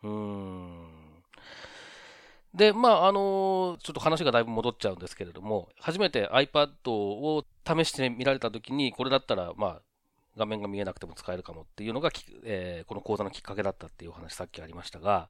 [0.02, 0.92] うーん。
[2.54, 9.82] で、まあ、あのちょっと話がだいぶ戻っちゃうんですけれども、初めて iPad を試してみられたときに、これだったら、まあ、
[10.36, 12.10] 画面が見えなくても使えるかもっていうのが、
[12.44, 15.28] えーこの講座のきっかけだったっていうお話さっきありましたが、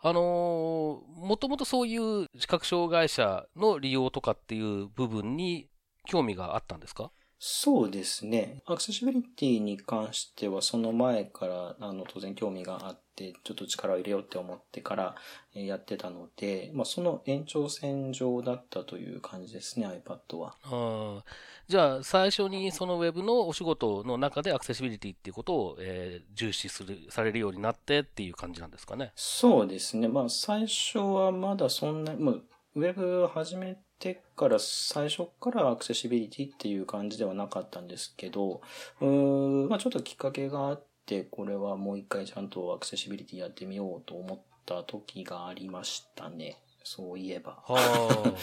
[0.00, 5.68] あのもともとそういう視覚障害者の利用とかっていう部分に
[6.06, 7.12] 興味があったんですか？
[7.44, 8.62] そうですね。
[8.66, 15.16] アクセシビリティに関しては、その前から、あの、当然興味があって、ちょっと力を入れようって思ってから
[15.52, 20.54] えーやってたので、まあ、その延長線上だったという感じですね、iPad は。
[20.62, 21.22] あー
[21.66, 29.10] じゃあ、最初にそのウェブのお仕事の中でアクセシビリティっていうことを、えー重視する、されるようになってっていう感じなんですかね？
[29.16, 30.06] そうですね。
[30.06, 32.34] まあ、最初はまだそんな、まあ、
[32.76, 38.60] ウェブ始めてから最初からアクセシビリティっていう感じではなかったんですけど、
[39.00, 46.58] うーん、まあちょっときっかけがあって、これはもう一回ちゃんとアクセシビリティやってみようと思った時がありましたね。
[46.82, 47.52] そういえば。
[47.64, 48.34] は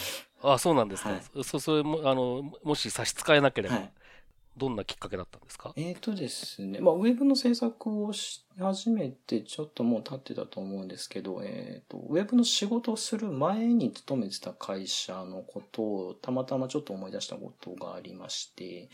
[0.42, 0.52] あ。
[0.54, 1.10] あ、そうなんですか。
[1.10, 3.92] はいそ、それも、あの、もし差し支えなければ、はい
[4.60, 5.72] どんなきっかけだったんですか？
[5.74, 18.90] えーとですね、まあ、ウェブの制作をし始めてちょっともう経ってたと思うんですけど、えーと、ウェブの仕事をする前に勤めてた会社のことをたまたまちょっと思い出したことがありまして、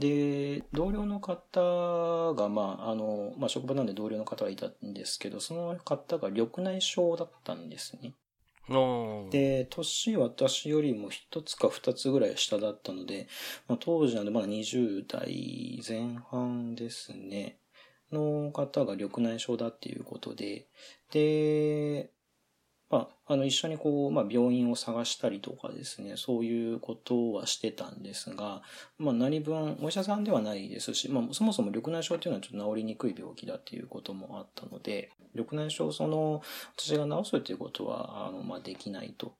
[0.00, 8.12] で、同僚の方が、まあ、あの、まあ、職場なんで同僚の方がいたんですけど、その方が緑内障だったんですね。
[9.30, 13.28] で、年私よりも一つか二つぐらい下だったので、
[13.68, 17.58] まあ、当時なんでまだ20代前半ですね、
[18.12, 20.66] の方が緑内障だっていうことで、
[21.12, 22.10] で、
[22.88, 28.62] まあ、あの、一緒にこう、まあ、病院を探したりとかですね、そういうことはしてたんですが、
[28.98, 36.42] まあ、何分、お医者さんではないですし、まあ、そもそも緑内障っていうのはちょっと治りにくい病気だっていうこともあったので、緑内障その、
[36.76, 39.34] 私が治すっていうことは、あの、まあ、できないと。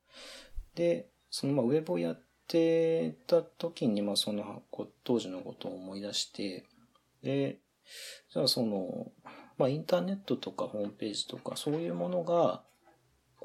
[0.75, 4.63] で、その、まあ、ウェブをやってた時に、まあ、その、
[5.05, 6.65] 当時のことを思い出して、
[7.23, 7.59] で、
[8.33, 9.13] じゃあその、
[9.59, 12.63] まあ、インターネットとかホームページとか、そういうものが、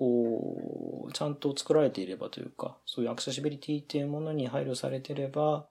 [0.01, 5.67] こう、ちゃんと作られていればというか、そういうアクセシビリティっていうものに配慮されていれば、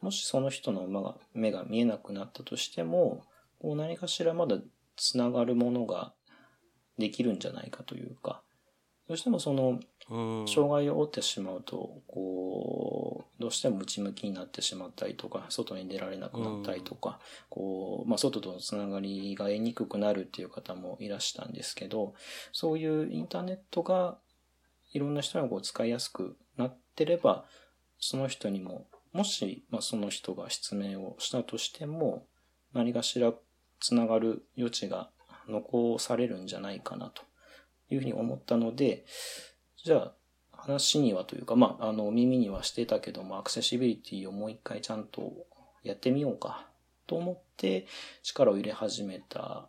[0.00, 3.26] もしその人の目が目が見えなくなったとしても、
[3.60, 4.56] こう何かしらまだ
[4.96, 6.14] つながるものが
[6.96, 8.40] できるんじゃないかというか、
[9.08, 9.80] どうしてもその、
[10.10, 10.48] うん。
[10.48, 17.18] 障害を負ってしまうと、こう、どうしても内向きになってしまったりとか、外に出られなくなったりとか、
[17.50, 22.14] こう、まあ、外とのつながりが得にくくなるっていう方もいらしたんですけど、
[22.52, 24.18] そういうインターネットが
[24.92, 27.44] いろんな人がこう使いやすくなってれば、
[27.98, 32.26] その人にも、もし、まあ、その人が失明をしたとしても、
[32.72, 33.32] 何かしら
[33.80, 35.10] つながる余地が
[35.48, 37.27] 残されるんじゃないかなと
[37.90, 39.04] いうふうに思ったので、
[39.84, 40.14] じゃあ、
[40.52, 45.46] 話にはというか、まあ、あの、耳にはしてたけども、アクセシビリティをもう一回ちゃんと
[45.82, 46.68] やってみようか、
[47.06, 47.86] と思って
[48.22, 49.68] 力を入れ始めた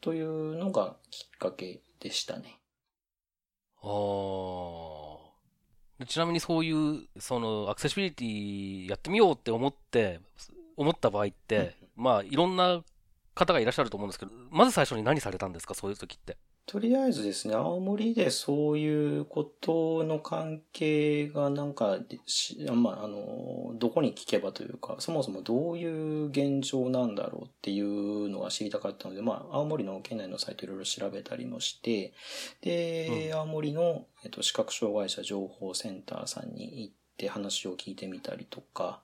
[0.00, 2.58] というのがきっかけでしたね。
[3.82, 5.24] ああ。
[6.00, 10.20] でちなみにそういう、その、アクセシビリティやってみようって思って、
[10.76, 12.82] 思った場合って、まあ、いろんな
[13.34, 16.36] 方がいらっしゃると思うんですけど、まず最初に何されたんですかそういう時って？
[16.66, 21.98] とりあえずですね、青森でそういうことの関係がなんか、
[22.72, 32.14] まあ、あの、どこに聞けばというか、そもそもどういう現状なんだろうっていうのが知りたかったので、まあ、青森の県内のサイトいろいろ調べたりもして、
[32.62, 39.02] で、青森の、えっと、視覚障害者情報センターさんに行って話を聞いてみたりとか、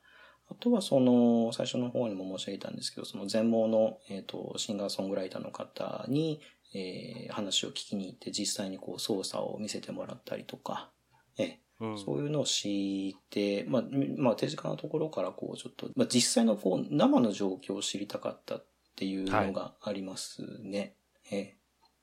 [0.50, 6.40] あとはその、最初の方にも申し上げたんですけど、その全盲の、えっ、と、シンガーソングライターの方に、
[6.72, 10.90] えー話を聞きに行って実際にこう操作を見せてもらったりとか、
[11.38, 18.66] ええうんそういうのを知って、まあ、みまあ、手近なところからこうちょっと、まあ、実際のこう生の状況を知りたかったっ
[18.96, 20.94] ていうのがありますね。
[21.30, 21.56] ええ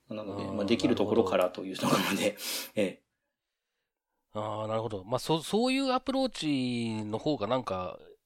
[0.09, 2.38] なので、あーまあ、できるところからというところまで、
[2.76, 3.01] ええ
[4.34, 5.03] ああ、なるほど。
[5.03, 8.16] まあ、そ、そういうアプローチの方がなんか、え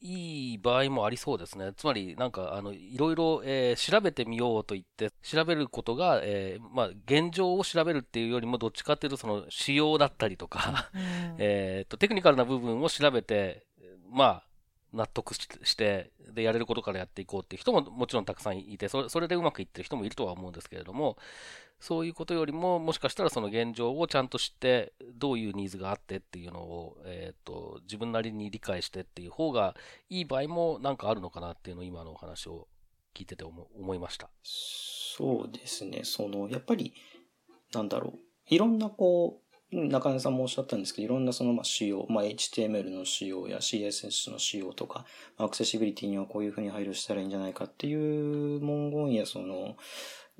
[0.00, 1.72] いい場合もありそうですね。
[1.76, 10.90] つまり、なんか、あの、いろいろ、えー調べてみようと言って、調べることが、えーまあ、現状を調べるっていうよりも、どっちかっていうと、その、仕様だったりとか、
[11.38, 13.66] えーと、テクニカルな部分を調べて、
[14.10, 14.48] まあ、
[14.92, 21.18] 納得しして、で、やれることからやっていこうっていう人ももちろんたくさんいて、それそれでうまくいってる人もいるとは思うんですけれども、
[21.80, 29.76] そういうことよりも、もしかしたらその現状をちゃんと知って、どういうニーズがあってっていうのを、えっ、と、自分なりに理解してっていう方が
[30.10, 32.66] いい場合もなんかあるのかなっていうのを今のお話を
[33.14, 34.28] 聞いてて思思いました。
[34.42, 36.00] そうですね。
[36.04, 36.94] その、やっぱり、
[37.72, 38.18] なんだろう。
[38.50, 45.04] いろんなこう、中根さんもおっしゃったんですけど、いろんなその、まあ、仕様、まあ、HTML の仕様や CSS の仕様とか、
[45.36, 49.76] アクセシビリティにはこういうふうに配慮したらいいんじゃないかっていう文言やその、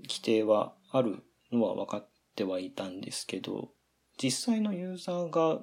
[0.03, 1.23] 規定はある
[1.53, 3.71] のは分かってはいたんですけど、
[4.23, 5.61] 実際のユーザーが、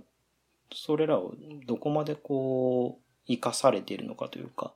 [0.73, 1.33] それらを
[1.67, 4.73] どこまでこう、活かされているのかというか、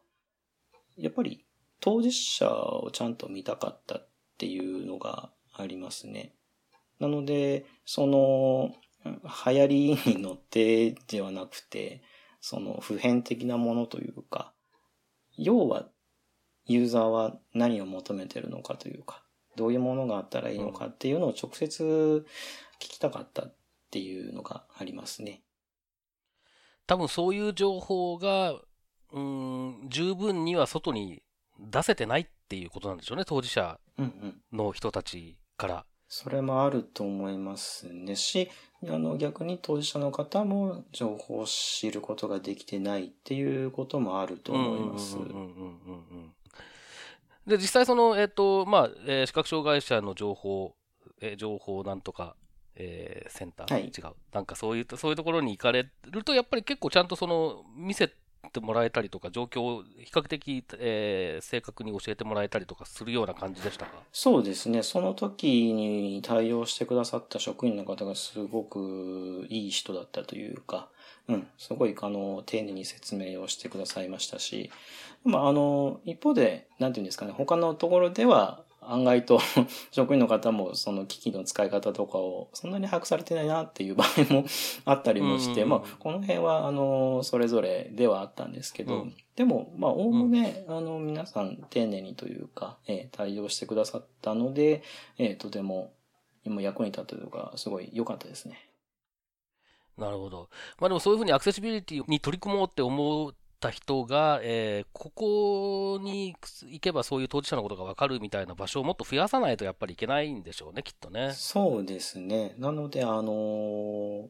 [0.98, 1.46] やっぱり
[1.80, 4.08] 当事者をちゃんと見たかったっ
[4.38, 6.34] ていうのがありますね。
[7.00, 12.02] なので、その、流行りに乗ってではなくて、
[12.42, 14.54] その普遍的なものというか、
[15.38, 15.88] 要は、
[16.66, 19.24] ユーザーは何を求めてるのかというか、
[19.56, 22.26] どういうものがあったらいいのかっていうのを直接
[22.80, 23.54] 聞きたかったっ
[23.92, 25.42] ていうのがありますね。
[26.88, 29.20] 多分そういう情報が、うー
[29.86, 31.22] ん、十分には外に
[31.60, 34.58] 出せてないっていうことなんでしょうね、当事者うんうん。
[34.58, 35.86] の人たちから。
[36.08, 38.50] それもあると思いますねし、
[38.88, 45.18] あの逆に当事者の方も情報を知ることができてないっていうこともあると思います。
[45.18, 46.29] うんうんうんうんうんうん
[47.48, 50.76] で、実際その、えっ、と、まあ、えー視覚障害者の情報、
[51.22, 52.36] えー情報なんとか、
[52.76, 54.14] えーセンター、はい違う。
[54.34, 58.10] なんかそういう、そういうところに行かれると、やっぱり結構ちゃんとその、見せ
[58.54, 63.92] てもらえたりとか、状況を比較的、えー正確に教えてもらえたりとかするような感じでしたか？
[64.12, 64.84] そうですね。
[64.84, 70.90] その時に対応してくださった職員の方がすごくいい人だったというか、
[71.28, 74.72] うん、すごい、あの、丁寧に説明をしてくださいましたし、
[75.24, 79.40] まあ、あの、一方で、なんていうんですかね、他のところでは、案外と
[79.92, 84.46] 職員の方もその機器の使い方とかをそんなに把握されてないなっていう場合も
[84.86, 94.84] あったりもして、うんまあ、この辺は、あの、それぞれではあったんですけど、うんでも、まあ、おおむね、あの、皆さん丁寧にというか、えー対応してくださったので、
[95.18, 95.94] えーとても、
[96.44, 98.70] 今役に立ってるとか、すごい良かったですね。
[99.98, 100.50] なるほど。
[100.80, 106.36] まあでもそういうふうにアクセシビリティに取り組もうって思った人が、えーここに
[106.68, 111.32] 行けばそういう当事者のことがわかるみたいな場所をもっと増やさないとやっぱりいけないんでしょうね、きっとね。
[111.34, 112.56] そうですね。
[112.58, 114.28] なので、あのー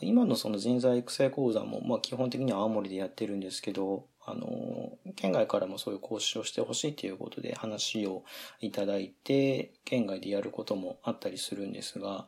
[0.00, 8.22] 今のその人材育成講座も、まあ基本的には青森でやってるんですけど、あのー県外からもそういう講師をしてほしいということで話を
[8.60, 12.26] いただいて、県外でやることもあったりするんですが、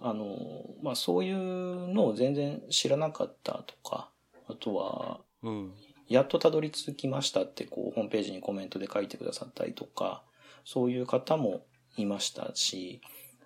[0.00, 4.08] あのーまあそういうのを全然知らなかったとか、
[4.48, 5.72] あとは、うん。
[6.12, 10.22] やっとたどり着きましたってこうホームページにコメントで書いてくださったりとか、
[10.64, 11.64] そういう方も
[11.96, 13.00] いましたし、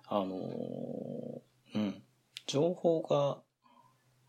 [0.07, 1.41] あのー
[1.75, 2.01] うん、
[2.45, 3.37] 情報が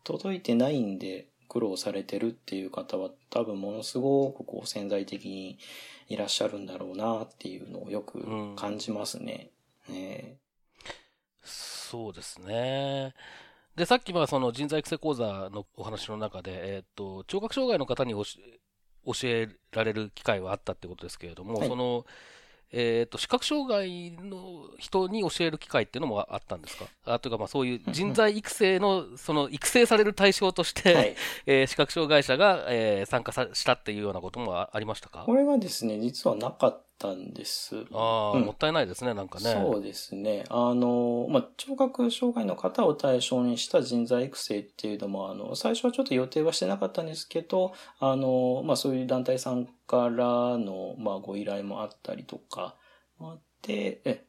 [0.03, 5.57] 届いてないんで苦労されてるっていう方は多分ものすごくこう潜在的に
[6.07, 9.51] いらっしゃるんだろうなっていうのをよく感じますね。
[9.89, 10.37] ね
[11.43, 13.13] そうですね。
[13.79, 18.23] で、さっきはその人材育成講座のお話の中で、えっ、と、聴覚障害の方に教
[19.23, 21.67] えられる機会はあったってことですけれども、はい。
[21.69, 22.05] その、
[22.71, 26.85] えっ、と、視覚障害の人に教える機会っていうのもあったんですか？
[27.05, 31.15] あというか、まあそういう人材育成の、その育成される対象として、はい。
[31.47, 35.23] えー視覚障害者が、えー参加さしたっていうようなこともあありましたか？
[35.25, 37.85] これはですね、実はなかったんです。
[37.93, 39.45] ああ、うんもったいないですね、なんかね。
[39.45, 40.43] そうですね。
[40.49, 52.75] あの、まあ、聴覚障害の方を対象にした人材育成っていうのも、あの、最初はちょっと予定はしてなかったんですけど、あの、まあ、そういう団体さんからの、まあ、ご依頼もあったりとか、
[53.19, 54.25] あって、え、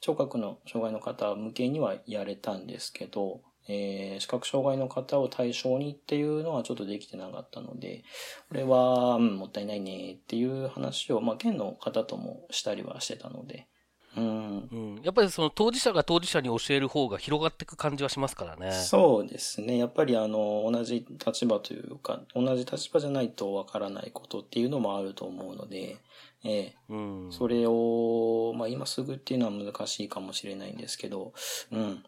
[0.00, 8.02] 聴覚の障害の方向けにはやれたんですけど、えー視覚障害の方を対象にっていうのはちょっとできてなかったので、
[8.48, 13.68] これは、うん、もったいないねっていう話を、まあ、県の方ともしたりはしてたので、
[14.16, 14.68] うん。
[14.70, 15.00] うん。
[15.02, 18.72] やっぱりその当事者が当事者に教える方が広がっていく感じはしますからね。
[18.72, 19.76] そうですね。
[19.76, 25.96] やっぱりあの、同じ立場というか、同じ立場じゃないとわからないことっていうのもあると思うので、
[26.44, 27.28] ええうん。
[27.30, 31.32] それを、まあ今すぐっていうのは難しいかもしれないんですけど、
[31.70, 32.04] うん。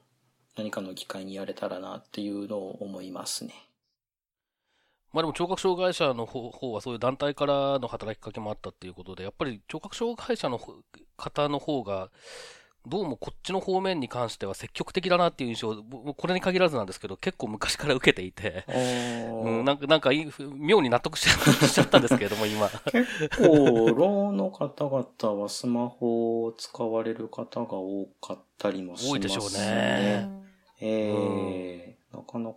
[0.61, 3.55] 何かの機会にやれたらなっていうのを思いますね。
[5.13, 10.75] まあでも聴覚障害者の方方はそういう団体からの働きかけもあったっていうことで、やっぱり聴覚障害者の方
[11.17, 12.11] 方の方が、
[12.87, 15.77] どうもこっちの方面に関しては積極的だなっていう印象
[16.17, 20.11] これに限らずなんですけど、結構昔から受けていて、うん、なんか、なんか
[20.55, 22.69] 妙に納得しちゃしちゃったんですけれども、今。
[22.69, 29.11] 結構、ろうの方々はスマホを使われる方が多かったりもしますね。
[29.11, 30.50] 多いでしょうね
[30.81, 32.57] ええなかなか、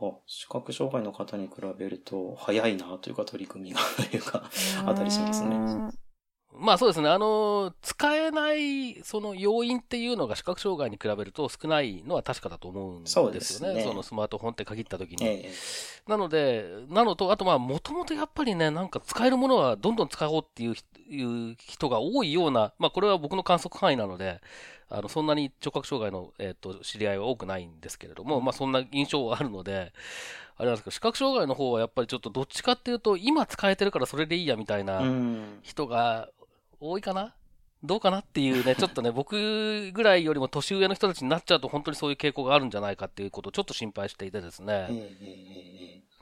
[0.00, 4.50] あ、視覚障害の方に比べると早いなというか取り組みがというか、
[4.86, 6.07] あったりしますね。
[6.56, 13.40] まあそうですね、あの、使えない、その要因っていうのが視覚障害に比べると少ないのは確かだと思うんですよね。
[13.40, 15.26] そねそのスマートフォンって限った時に。
[15.26, 15.52] ええ
[16.08, 20.74] なので、なのと、あとまあ、もともとやっぱりね、なんか使えるものはどんどん使おうっていう
[21.10, 24.40] いう人が多いような、まあこれは僕の観測範囲なので、
[24.88, 29.92] あの、そんなに聴覚障害の、えっ、と、知り合いは多くないんですけれども、まあそんな印象はあるので、
[30.56, 35.60] あれなんですけど、視覚障害の方はやっぱりちょっとどっちかっていうと、今使えてるからそれでいいやみたいなうん。
[35.62, 36.30] 人が
[36.80, 37.34] 多いかな？
[37.82, 44.88] どうかなっていうね、 ちょっとね、僕ぐらいよりも年上の人たちになっちゃうと本当にそういう傾向があるんじゃないかっていうことをちょっと心配していてですね。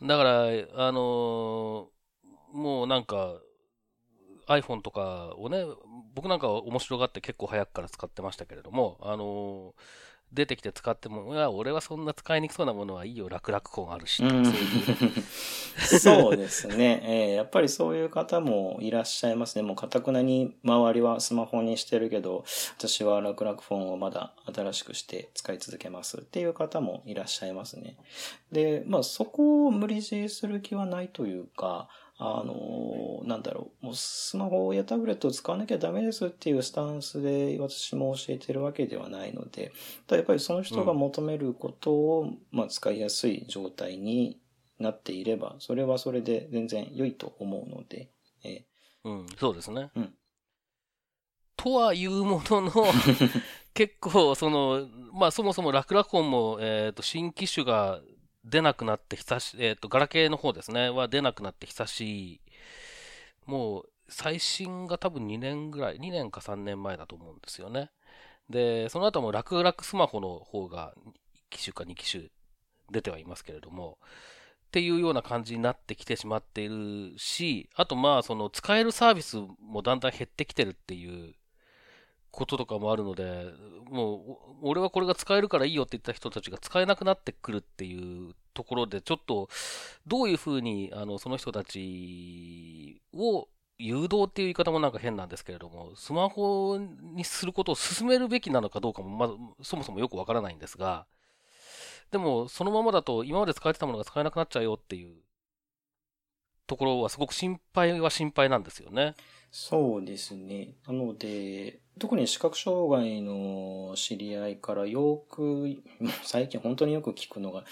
[0.03, 1.97] だから、あのー
[2.53, 3.39] もうなんか、
[4.49, 5.65] iPhone とかをね、
[6.15, 9.81] 僕なんかは面白がって結構早くから使ってましたけれども、あのー
[10.33, 14.45] 出てきて使っても、いや、俺はそんな使いにくそうなものはいいよ、楽々本あるし、えうん
[16.01, 17.01] そうですね。
[17.05, 19.63] ええやっぱりそういう方もいらっしゃいますね。
[19.63, 22.45] もう、かたくなに周りはスマホにしてるけど、
[22.77, 27.97] 私は楽々フォンをまだ新しくして使い続けますっていう方もいらっしゃいますね。
[28.51, 31.89] で、まあそこを無理強いする気はないというか、
[32.19, 39.73] あの、なんだろう、もうスマホやタブレットを使わなきゃダメですっていうスタンスで私も教えてるわけではないので、
[40.07, 44.41] ただやっぱりその人が求めることを、まあ使いやすい状態に
[44.79, 48.11] なっていれば、それはそれで全然良いと思うので、
[48.45, 48.65] え
[49.05, 49.91] うん、そうですね。
[49.95, 50.15] うん。
[51.57, 52.73] とはいうものの、
[53.75, 58.01] 結構、その、まあ、そもそも楽々本も、えっ、と、新機種が
[58.47, 62.01] 出なくなって久し、えっ、と、ガラケーの方ですね、は出なくなって久し
[62.35, 62.41] い。
[63.45, 67.91] もう、最新が多分2年ぐらい、2年か3年前だと思うんですよね。
[68.49, 71.13] で、その後も楽々スマホの方が1
[71.51, 72.29] 機種か2機種
[72.91, 73.99] 出てはいますけれども、
[74.67, 81.35] っていうような感じになってきてしまっているし、あとまあ、その使えるサービスもだんだん減ってきてるっていう
[82.37, 83.47] こととかもあるので、
[83.91, 89.49] もう、俺はこれが使えるからいいよって言った人たちが使えなくなってくるっていうところで、ちょっと、
[90.07, 101.07] どういうふうに、あの、その人たちを誘導っていう言い方もなんか変なんですけれども、スマホにすることを進めるべきなのかどうかも、まず、そもそもよくわからないんですが、
[102.11, 105.17] でも、そのままだと今まで使えてたものが使えなくなっちゃうよっていう
[106.67, 109.15] ところはすごく心配は心配なんですよね。
[109.51, 110.75] そうですね。
[110.87, 115.83] なので、特に視覚障害の知り合いからよく、
[116.25, 117.65] 最近本当によく聞くのが、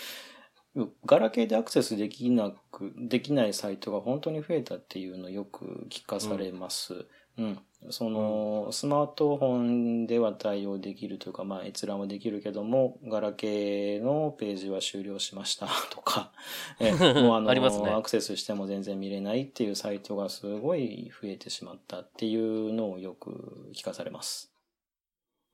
[1.05, 7.07] ガラケーでアクセスできなく、できないサイトが本当に増えたっていうのをよく聞かされます。
[7.37, 7.59] うん。
[7.91, 16.33] その、スマートフォンでは対応できるというか、まあ閲覧はできるけども、ガラケーのページは終了しました とか、
[16.81, 17.61] えもうあの あね
[17.91, 24.53] アクセスしても全然見れないっていうサイトがすごい増えてしまったっていうのをよく聞かされます。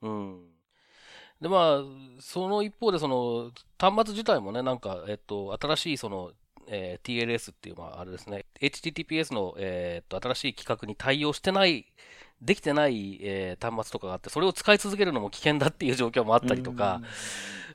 [0.03, 0.51] うん。
[1.41, 1.85] で、まあ、
[2.21, 6.33] その一方で、その、端末自体もね、なんか、えっと、新しい、その、
[6.67, 11.87] えー TLS っていう、まあ、あれですね、HTTPS の、えーっと、新しい規格に対応してない、
[12.41, 17.01] できてない、えー端末とかがあって、それを使い続けるのも危険だっていう 状況もあったりとか、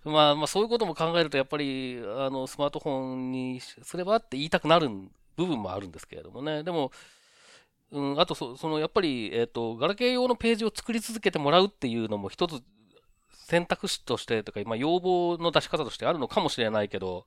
[0.03, 4.89] まあ、まあ、そういうことも考えると、やっぱり、あの、スマートフォンにすればって言いたくなる
[5.35, 6.63] 部分もあるんですけれどもね。
[6.63, 6.91] でも、
[7.91, 12.61] うん、あとそ、その、やっぱり、えっ、と、ガラケー用のページを作り続けてもらうっていうのも一つ
[13.29, 17.25] 選択肢としてとか、まあ、要望の出し方としてあるのかもしれないけど、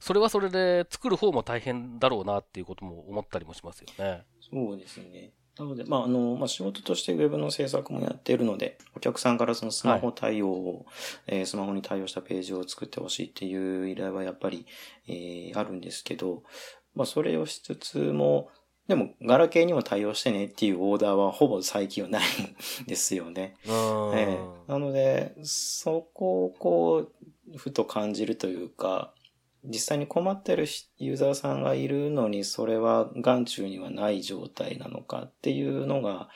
[0.00, 4.24] それはそれで作る方も大変だろうなっていうことも思ったりもしますよね。
[4.40, 5.32] そうですね。
[5.58, 10.86] なので、まあ、あの、まあ、仕事としてウェブの制作もやっているので、お客さんからそのスマホ対応を、
[11.26, 14.66] えースマホに対応したページを作ってほしいっていう依頼はやっぱり、
[15.06, 16.42] えーあるんですけど、
[16.94, 18.50] まあ、それをしつつも、
[18.88, 22.22] でも、ガラケーにも対応してねっていうオーダーはほぼ最近はない
[22.82, 23.56] んですよね。
[23.66, 24.18] うん。
[24.18, 24.38] え
[24.68, 27.08] え、なので、そこをこ
[27.54, 29.14] う、ふと感じるというか、
[29.64, 30.66] 実際に困ってる
[30.98, 36.28] ユーザーさんがいるのに、それは眼中にはない状態なのかっていうのが、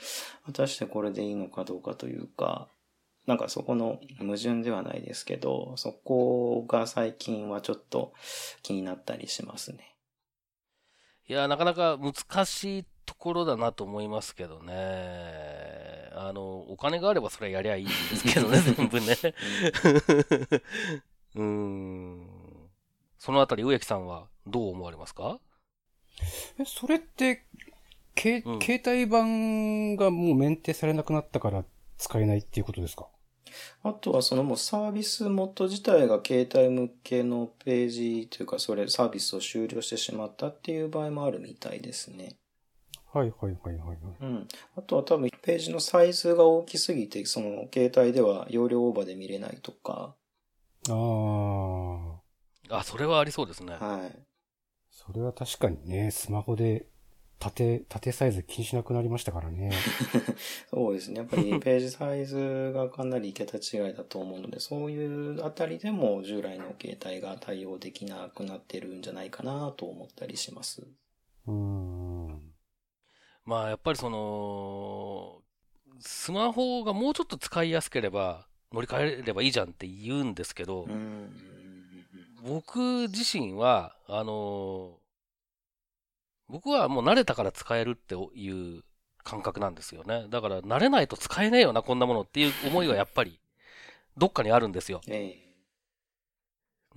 [0.47, 2.69] 果たしてこれでいいのかどうかというか、
[3.27, 8.15] なんかそこの矛盾ではないですけど、そこが最近はちょっと
[8.63, 9.97] 気になったりしますね。
[11.29, 16.09] いや、なかなか難しいところだなと思いますけどね。
[16.15, 19.07] あの、お金があればそれやりゃいいんですけどね、 全部ね。
[21.37, 22.29] うーん。
[23.19, 25.41] そのあたり、植木さんはどう思われますか？
[26.59, 27.45] え、それって、
[28.15, 31.65] けうん携帯版がもうメンテされなくなったから
[31.97, 33.07] 使えないっていうことですか？
[33.83, 42.37] あとはそのもうサービス元自体が携帯向けのページというかそれサービスを終了してしまったっていう場合もあるみたいですね。
[43.11, 43.99] はいはいはいはいはい。
[44.21, 44.49] うん。
[44.77, 50.15] あとは多分ページのサイズが大きすぎてその携帯では容量オーバーで見れないとか。
[50.91, 52.18] ああ。
[52.71, 53.73] あ、それはありそうですね。
[53.75, 54.29] はい。
[54.91, 56.87] それは確かにね、スマホで
[57.39, 59.71] 縦、縦サイズ気にしなくなりましたからね。
[60.71, 61.19] そうですね。
[61.19, 70.83] やっぱりページサイズがかなり桁違いだと思うので、そういうあたりでも従来の携帯が対応できなくなってるんじゃないかなと思ったりします。
[71.47, 72.53] うーん。
[73.45, 75.43] まあ、やっぱりその、
[76.01, 81.48] スマホがもうちょっと使いやすければ、乗り換えればいいじゃんって言うんですけど、うん。
[82.43, 84.99] 僕自身は、あの
[86.49, 88.83] 僕はもう慣れたから使えるっていう
[89.23, 90.27] 感覚なんですよね。
[90.31, 93.41] だから慣れないと使えねえよな、こんなものっていう思いはやっぱり、
[94.17, 95.01] どっかにあるんですよ。
[95.07, 95.49] ええ。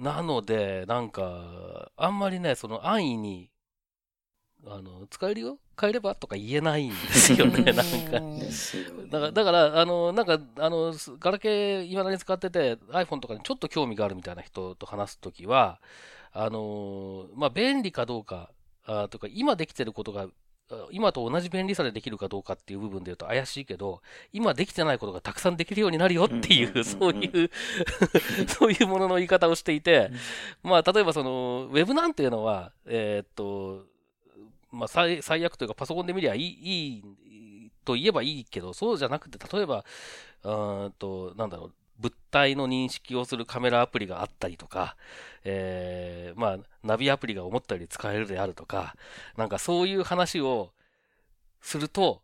[0.01, 3.50] なので、なんか、あんまりね、その安易に、
[4.67, 5.57] あの、使えるよ。
[5.79, 8.21] 変えればとか言えないんですよね、 なんか。
[9.09, 15.81] だから、だから、あの、なんか、あの、すガラケー未だに使ってて、iPhone とかにちょっと興味があるみたいな人と話すときは、
[16.31, 18.51] あの、まあ、便利かどうか、
[18.85, 20.27] あとか、今できてることが、
[20.69, 24.01] あ今と同じ便利さでできるかどうかっていう部分で言うと怪しいけど、
[24.31, 27.49] 今できてないことがたくさんできるようになるよっていうそういう、
[28.47, 30.11] そういうものの言い方をしていて、
[30.63, 33.90] まあ、例えばその、ウェブなんていうのは、えーっと、
[34.71, 39.85] まあ、最悪というかパソコンで見りゃいい、いいと言えばいいけど、そうじゃなくて、例えば、
[40.43, 44.95] うーんと、なんだろう、物体の認識をするカメラアプリがあったりとか、
[45.43, 48.95] えー、まあ、ナビアプリが思ったより使えるであるとか、
[49.37, 50.71] なんかそういう話を
[51.61, 52.21] すると、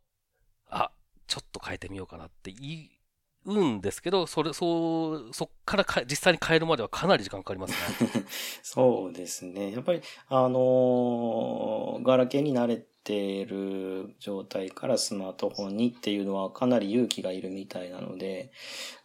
[0.69, 0.91] あ、
[1.27, 2.51] ちょっと変えてみようかなって
[3.47, 8.01] うんですけど、それ、そう、そっからか実際に変えるまではかなり時間かかりますね。
[8.61, 9.71] そうですね。
[9.71, 18.51] やっぱり、あのーガラケーに慣れてる状態からスマートフォンにっていうのはかなり勇気がいるみたいなので、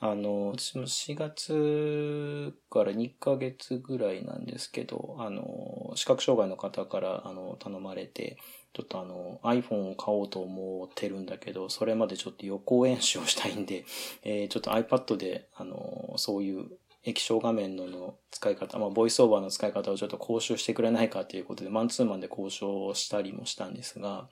[0.00, 8.36] あの、私も4月から2ヶ月ぐらいなんですけど、あの、視覚障害の方から、あの、頼まれて、
[8.74, 13.84] ちょっとあの、iPhone を買おうと思ってるんだけど、それまでちょっと予行演習をしたいんで、
[14.24, 24.28] えーちょっと iPad で、あの、そういう液晶画面のの使い方、まあ、ボイスオーバーの使い方をちょっと講習してくれないかということで、マンツーマンで交渉をしたりもしたんですが、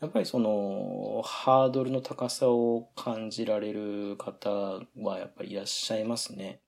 [0.00, 6.60] やっぱりその、ハードルの高さを感じられる方はやっぱりいらっしゃいますね。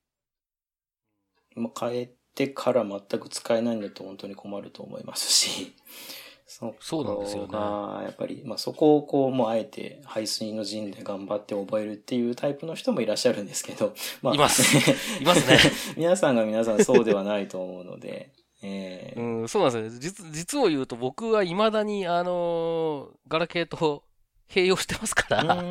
[1.57, 5.75] まあ、変えてから全く使えないんだと本当に困ると思いますし、
[6.51, 13.93] そそうなんですよねがやっぱり、まあ、そこをこう、もうあえて排水の陣で頑張って覚えるっていうタイプの人もいらっしゃるんですけど、
[14.23, 14.63] まあ、います
[15.21, 15.59] いますね。
[15.99, 18.31] 皆さんが皆さんそうではないと思うので、
[18.63, 20.01] えーうん、そうなんですよ。
[20.01, 24.03] 実、実を言うと僕は未だに、あのーガラケーと
[24.49, 25.45] 併用してますから、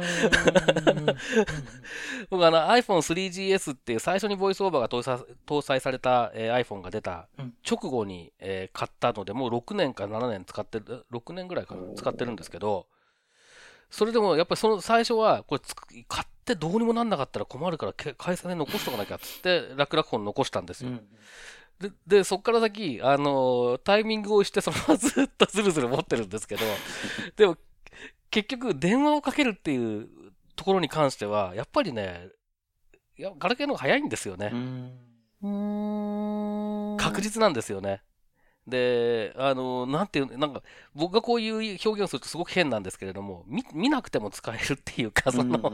[2.29, 7.53] 僕あの iPhone3GS っていう最初にボイスオーバーが搭載された、えー iPhone が出たうん。
[7.69, 12.87] 直後に、えー買ったので、もう6年か7年使ってる、6年ぐらいかな使ってるんですけど、
[13.89, 20.91] それでもやっぱりその最初は、これつく買ってどうにもなんなかったら困るからけ会社で残しとかなきゃっつって、楽々本残したんですよ。
[21.79, 26.61] で、で、そっから先、あのータイミングをしてそのままずっとずるずる持ってるんですけど、
[27.35, 27.57] でも、
[28.37, 30.07] 結局、電話をかけるっていう
[30.55, 32.29] ところに関しては、やっぱりね、
[33.17, 34.51] いや、ガラケーの方が早いんですよね。
[36.99, 38.03] 確実なんですよね。
[38.67, 40.61] で、あの、なんていう、なんか、
[40.93, 45.71] 僕がこういう表現をするとすごく変なんですけれども、見、見なくても使えるっていうか、その、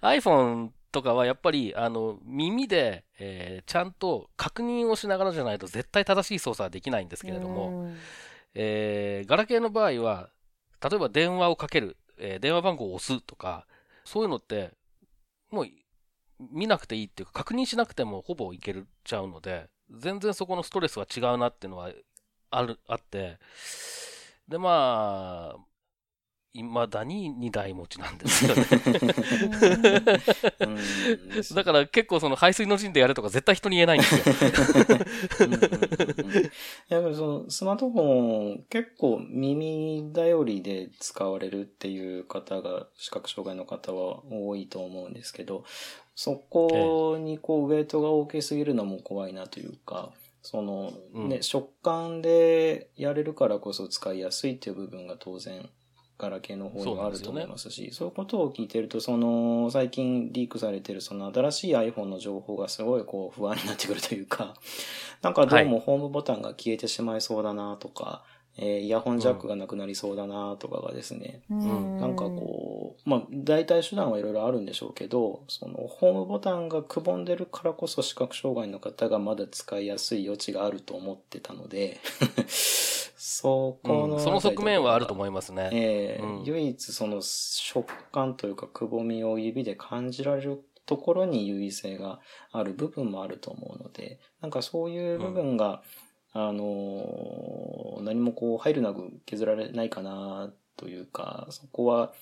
[0.00, 7.90] iPhone とかはやっぱり、あの、耳で、えーちゃんと確認をしながらじゃないと絶対正しい操作はできないんですけれども、
[8.54, 10.30] えー、ガラケーの場合は、
[10.82, 13.66] 例えば電話をかける、えー電話番号を押すとか、
[14.04, 14.72] そういうのって、
[15.50, 15.66] もう
[16.38, 21.90] 見なくていいっていうか、確認しなくてもほぼいけるちゃうので、全然そこのストレスは違うなっていうのは
[22.50, 23.38] ある、あって、
[24.48, 25.67] で、まあ、
[26.54, 28.64] 未だに2台持ちなんですよね。
[31.54, 34.22] だから結構その排水の陣でやるとか絶対人に言えないんですよ。
[36.88, 45.64] やっぱりそのスマートフォン結構耳頼りで使われるっていう方が視覚障害の方は多いと思うんですけど
[46.14, 50.10] そこにこうウェイトが大きすぎるのも怖いなというか
[50.42, 51.42] そのね、うん。
[51.42, 55.68] 食感でやれるからこそ使いやすいっていう部分が当然
[56.18, 64.54] ガラケーの方にはあると思いますし、そういうことを聞いてると、その、最近リークされてるその新しい iPhone の情報がすごいこう不安になってくるというか、
[65.22, 68.24] なんかどうもホームボタンが消えてしまいそうだなとか、
[68.60, 72.00] えーイヤホンジャックがなくなりそうだなとかがですね、うん。
[72.00, 82.00] なんかこう、まあ、代替手段はいろいろあるんでしょうけど、その、ホームボタンがくぼんでるからこそ視覚障害の方がまだ使いやすい余地があると思ってたので、
[83.16, 84.20] そこの、うん。
[84.20, 85.70] その側面はあると思いますね。
[85.72, 86.44] ええうん。
[86.44, 92.18] 唯一その食感というかくぼみを指で感じられるところに優位性が
[92.50, 95.82] ある部分もあると思うので、なんかそういう部分が、
[96.32, 102.12] あの、何もこう入るなく削られないかなというか、そこは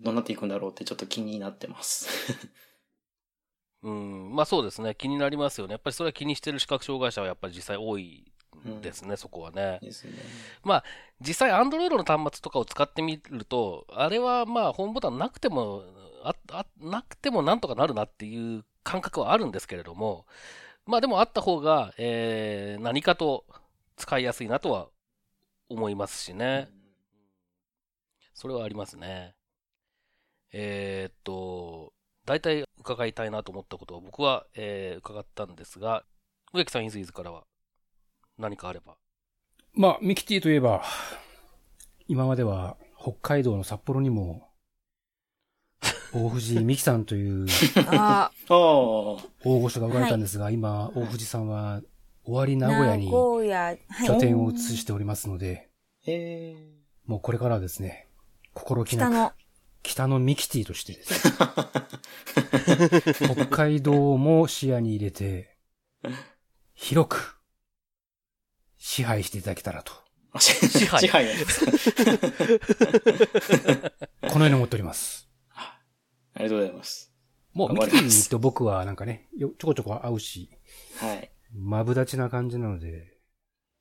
[0.00, 2.08] どうなっていくんだろうってちょっと気になってます。
[3.82, 4.94] うん、まあそうですね。
[4.96, 5.72] 気になりますよね。
[5.72, 8.32] やっぱりそれは気にしてる視覚障害者はやっぱり実際多い
[8.82, 9.78] ですね、そこはね。
[9.80, 10.12] ですね。
[11.20, 15.84] 実際 Android の端末とかを使ってみると、あれはまあホームボタンなくても、
[16.24, 20.26] あ、あ、なくてもなんとかなるなっていう感覚はあるんですけれども、
[20.88, 23.44] まあでもあった方が、えー、何かと
[23.96, 24.88] 使いやすいなとは
[25.68, 26.68] 思いますしね。
[28.32, 29.34] それはありますね。
[30.50, 31.92] えーっと、
[32.24, 36.04] 大体伺いたいなと思ったことを僕は、えー伺ったんですが、
[36.54, 37.44] 植木さん、イズイズからは
[38.38, 38.96] 何かあれば。
[39.74, 40.82] まあ、ミキティといえば、
[42.06, 44.47] 今までは北海道の札幌にも、
[46.12, 47.46] 大藤美希さんという
[47.86, 51.82] あ大御所がおられたんですが、今、大藤さんは
[52.24, 55.68] 終わり名古屋に拠点を移しておりますので、
[56.06, 58.06] ええもうこれからはですね、
[58.52, 59.32] 心気なく、北の、
[59.82, 61.28] 北のミキティとしてです
[63.26, 65.56] ね、 北海道も視野に入れて、
[66.74, 67.38] 広く
[68.76, 69.92] 支配していただけたらと、
[70.32, 71.00] あ支配。
[71.00, 71.26] 支配。
[74.30, 75.27] このように思っております。
[76.38, 77.12] ありがとうございます。
[77.52, 80.50] もうミキティと僕はなんかね、よちょこちょこ会うし、
[81.00, 81.30] はい。
[81.52, 83.18] マブダチな感じなので、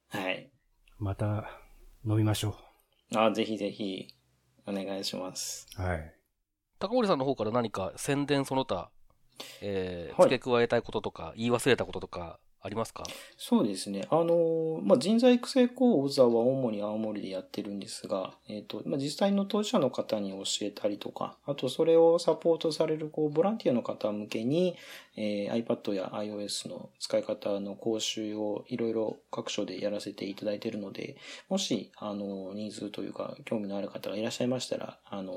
[0.09, 0.51] はい。
[0.97, 1.47] また
[2.03, 2.57] 飲みましょ
[3.15, 4.07] あぜひぜひ、
[4.65, 5.67] お願いします。
[5.77, 5.81] う。
[5.83, 6.13] はい。
[6.79, 8.89] 高森さんの方から何か宣伝その他、
[9.61, 13.03] えーはい付け加えたいこととか、言い忘れたこととかありますか？
[13.37, 14.05] そうですね。
[14.09, 24.75] あの、まあ、人材育成講座は主に青森でやってるんですが、えっ、と、まあ、実際の当事者の方に教えたりとか、あとそれをサポートされる、こう、ボランティアの方向けに、
[25.15, 31.15] えー iPad や iOS の使い方の講習をいろいろ各所でやらせていただいているので、
[31.49, 35.33] もし、あの、ニーズというか、興味のある方がいらっしゃいましたら、あの、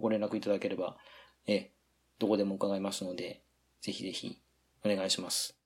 [0.00, 0.96] ご連絡いただければ、
[1.46, 1.66] えー
[2.18, 3.42] どこでも伺いますので、
[3.80, 4.38] ぜひぜひ、
[4.84, 5.61] お願いします。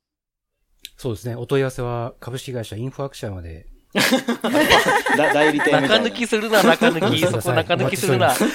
[0.97, 1.35] そうですね。
[1.37, 3.67] お問い合わせは株式会社インフォアクションまで。
[5.17, 6.01] だ代理店みたいな。
[6.01, 7.21] 中抜きするな、中抜き。
[7.27, 8.33] そこ中抜きするな。
[8.35, 8.47] 日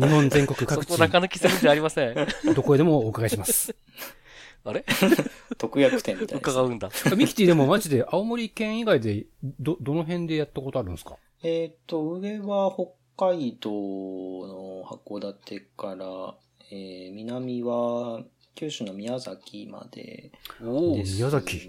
[0.00, 2.14] 本全国そ各地、こ中抜きするんじゃありません。
[2.54, 3.74] どこへでもお伺いします。
[4.64, 4.84] あれ？
[5.56, 6.40] 特約店みたいな。
[6.40, 6.90] 伺うんだ。
[7.16, 11.16] ミキティでもマジで青森県以外で、ど、どの辺でやったことあるんですか？
[11.42, 12.72] えっ、と、上は
[13.16, 16.34] 北海道の函館から、
[16.70, 18.22] えー南は
[18.58, 21.16] 九州の宮崎までおです、ね。
[21.18, 21.60] 宮崎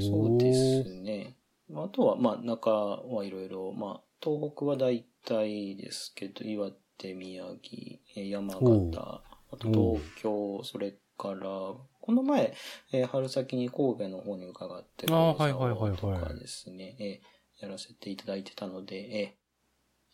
[0.00, 1.36] そうですね。
[1.74, 9.22] あとは、まあ、中はいろいろ、まあ、東北は大体ですけど、岩手、宮城、えー山形、
[9.52, 12.54] あと東京、それから、この前、
[12.92, 19.40] えー春先に神戸の方に伺って、あーはいはいはいはいとかですね、えーやらせていただいてたので、えー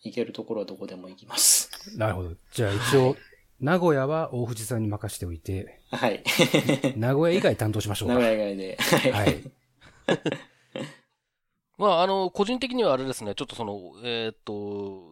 [0.09, 1.71] 行けるところはどこでも行きます。
[1.97, 2.31] なるほど。
[2.53, 3.17] じゃあ一応、
[3.61, 6.23] 名古屋は大藤さんに任せておいて、はい。
[6.97, 8.15] 名古屋以外担当しましょうか。
[8.15, 8.79] 名古屋以外で。
[8.81, 9.13] はい。
[9.13, 9.43] はい。
[11.79, 15.03] まあ、あの、個人的にはあれですね、ちょっとその、えーっと、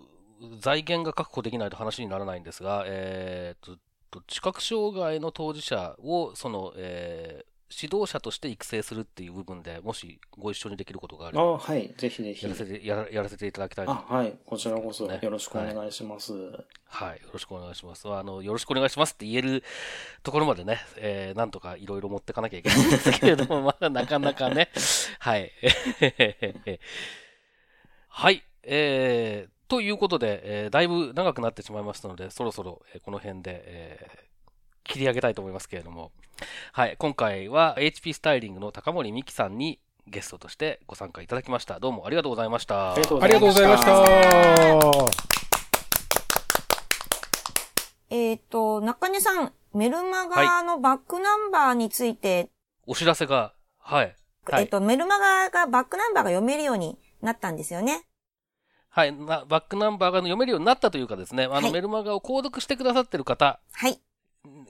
[0.61, 3.79] 財源が確保できないと話にならないんですが、えーっ
[4.11, 11.93] と、視覚障害の当事者を、その、えー指導者として育成するっていう部分で、もしご一緒にできることがあれば、あはい。
[11.97, 12.57] ぜひぜひやら。
[12.57, 14.39] せて、やらやらせていただきたいあ、はい。
[14.45, 16.33] こちらこそねよろしくお願いします。
[16.87, 17.23] はい。
[17.23, 18.09] よろしくお願いします。
[18.09, 19.65] あの、よろしくお願いしますって言える
[20.23, 24.71] ところまでね、えー、なんとかいろいろ持ってかなきゃいけないんですけれども、 まあ、なかなかね。
[25.19, 25.51] はい。
[28.09, 28.45] はい。
[28.63, 34.24] えー、ということで、えー、だいぶ長くなってしまいましたので、そろそろ、えーこの辺で、えー
[34.85, 36.13] 切り上げたいと思いますけれども、
[36.73, 36.97] はい。
[36.99, 41.81] 今回は HP スタイリングの高森美希さんにゲストとしてご参加いただきました。
[41.81, 42.93] どうもありがとうございました。
[42.93, 45.25] ありがとうありがとうございました。
[48.11, 52.51] えっ、と、中根さん、メルマガのバックナンバーについて、
[52.87, 54.15] お知らせが、はい。
[54.47, 58.07] はいえっ、と、メルマガがバックナンバーが読めるようになったんですよね。
[58.91, 59.13] はい。
[59.13, 63.99] なバックナンバーが読めるようになったというかですね、あの、はいメルマガを購読してくださってる方、はい。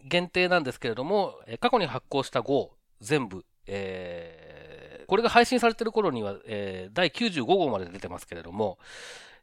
[0.05, 8.79] 限定なんですけれども、えー過去に発行した号、全部、えーこれが配信されてる頃には、えー第95号まで出てますけれども、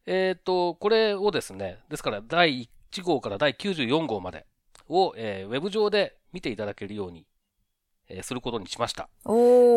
[0.06, 4.46] えっ、と、これをですね、ですから第1号から第94号まで
[4.88, 7.26] を、えーウェブ上で見ていただけるように、
[8.10, 9.10] えーすることにしました。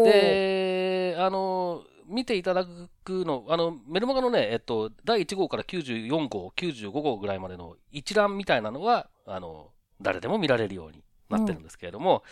[0.05, 2.67] で、あの、見ていただ
[3.05, 9.71] くの、あの、メルマガのね、えっと、第1号から94号、95号ぐらいまでの一覧みたいなのは、あの、
[10.05, 12.23] 誰でも見られるようになってるんですけれども、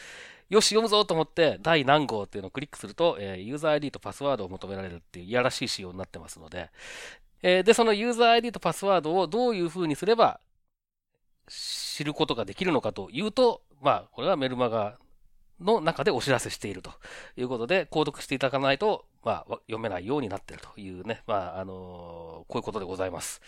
[0.49, 6.71] よし、読むぞと思って、第何号っていうのをクリックすると、えーユーザー ID とパスワードを求められるっていういやらしい仕様になってますので、
[7.43, 10.41] えーで、そのユーザー ID とパスワードをどういう風にすれば
[11.49, 14.99] 知ることができるのかというと、まあ、これはメルマガ
[15.61, 16.93] の中でお知らせしていると
[17.37, 23.41] いうことで、購読していただかないと、まあ、読めないようになっているというね、まあ、あのーこういうことでございます。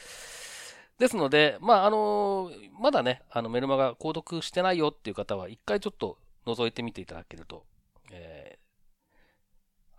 [0.98, 7.64] ですので、まあ、あのーまだね、あの、メルマガ購読してないよっていう方は、一回ちょっと覗いてみていただけると、
[8.10, 8.64] えー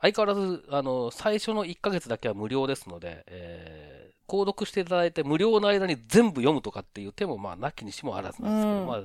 [0.01, 8.87] 相変わらず、あの、最初の1ヶ月だけは無料ですので、えー購読していただいて無料の間に全部読むとかっていう手も、まあ、なきにしもあらずなんですけど、うん。
[8.87, 9.03] まあ、ま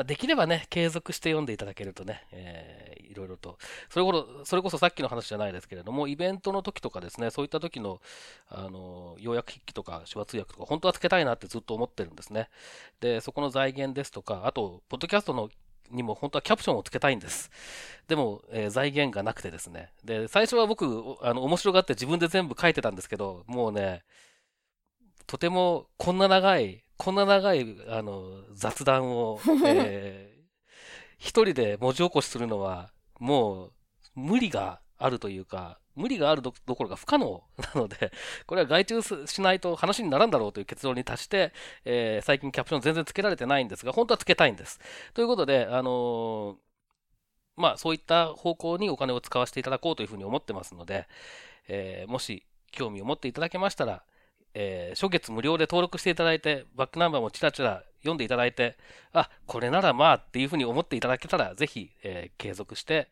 [0.00, 3.56] あ、できればね、継続して読んでいただけるとね、えーいろいろと、
[3.88, 8.00] それこそ、それこそさっきの話じゃないですけれども、イベントの時とかですね、そういった時の、
[8.48, 12.50] あの、要約筆記とか手話通訳とか、本当はつけたいなってずっと思ってるんですね。
[13.00, 15.48] で、そこの財源ですとか、あと、ポッドキャストの
[15.90, 17.50] にも本当はキャプションをつけたいんです。
[18.08, 19.92] でも、えー財源がなくてですね。
[20.04, 20.84] で、最初は僕、
[21.22, 24.02] あの、面白がって自分で全部書いてたんですけど、もうね、
[25.26, 30.34] とてもこんな長い、こんな長い、あの、雑談を、えー
[31.16, 33.72] 一人で文字起こしするのは、もう、
[34.14, 37.42] 無理があるというか、無理があるどころか不可能
[37.74, 38.12] なので、
[38.46, 41.52] これは外注しないと話にならんだろうという結論に達して、
[41.84, 44.80] えー最近キャプション全然つけられてないんですが、本当はつけたいんです。
[45.14, 46.56] ということで、あのー
[47.56, 51.08] まあ、そういった方向にお金を使わせていただこうというふうに思ってますので、
[51.68, 54.04] えーもし興味を持っていただけましたら、
[54.54, 58.76] えー初月無料で登録していただいて、バックナンバーもちらちら読んでいただいて、
[59.12, 63.08] あ、これならまあっていうふうに思っていただけたら、ぜひ、えー継続して、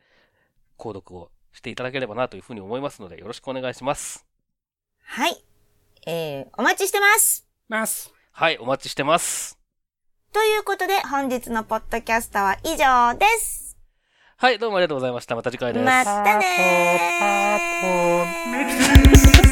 [0.78, 4.26] 購読をしていただければなというふうに思いますので、よろしくお願いします。
[5.04, 5.42] はい。
[6.06, 7.46] えー、お待ちしてます。
[7.68, 8.12] ます。
[8.32, 9.58] はい、お待ちしてます。
[10.32, 13.76] ということで、本日のポッドキャストは以上です。
[14.38, 15.36] はい、どうもありがとうございました。
[15.36, 15.84] また次回です。
[15.84, 19.51] またねー。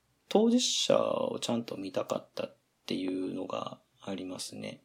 [0.33, 4.81] 当事者をちゃんと見たかったっていうのがありますね。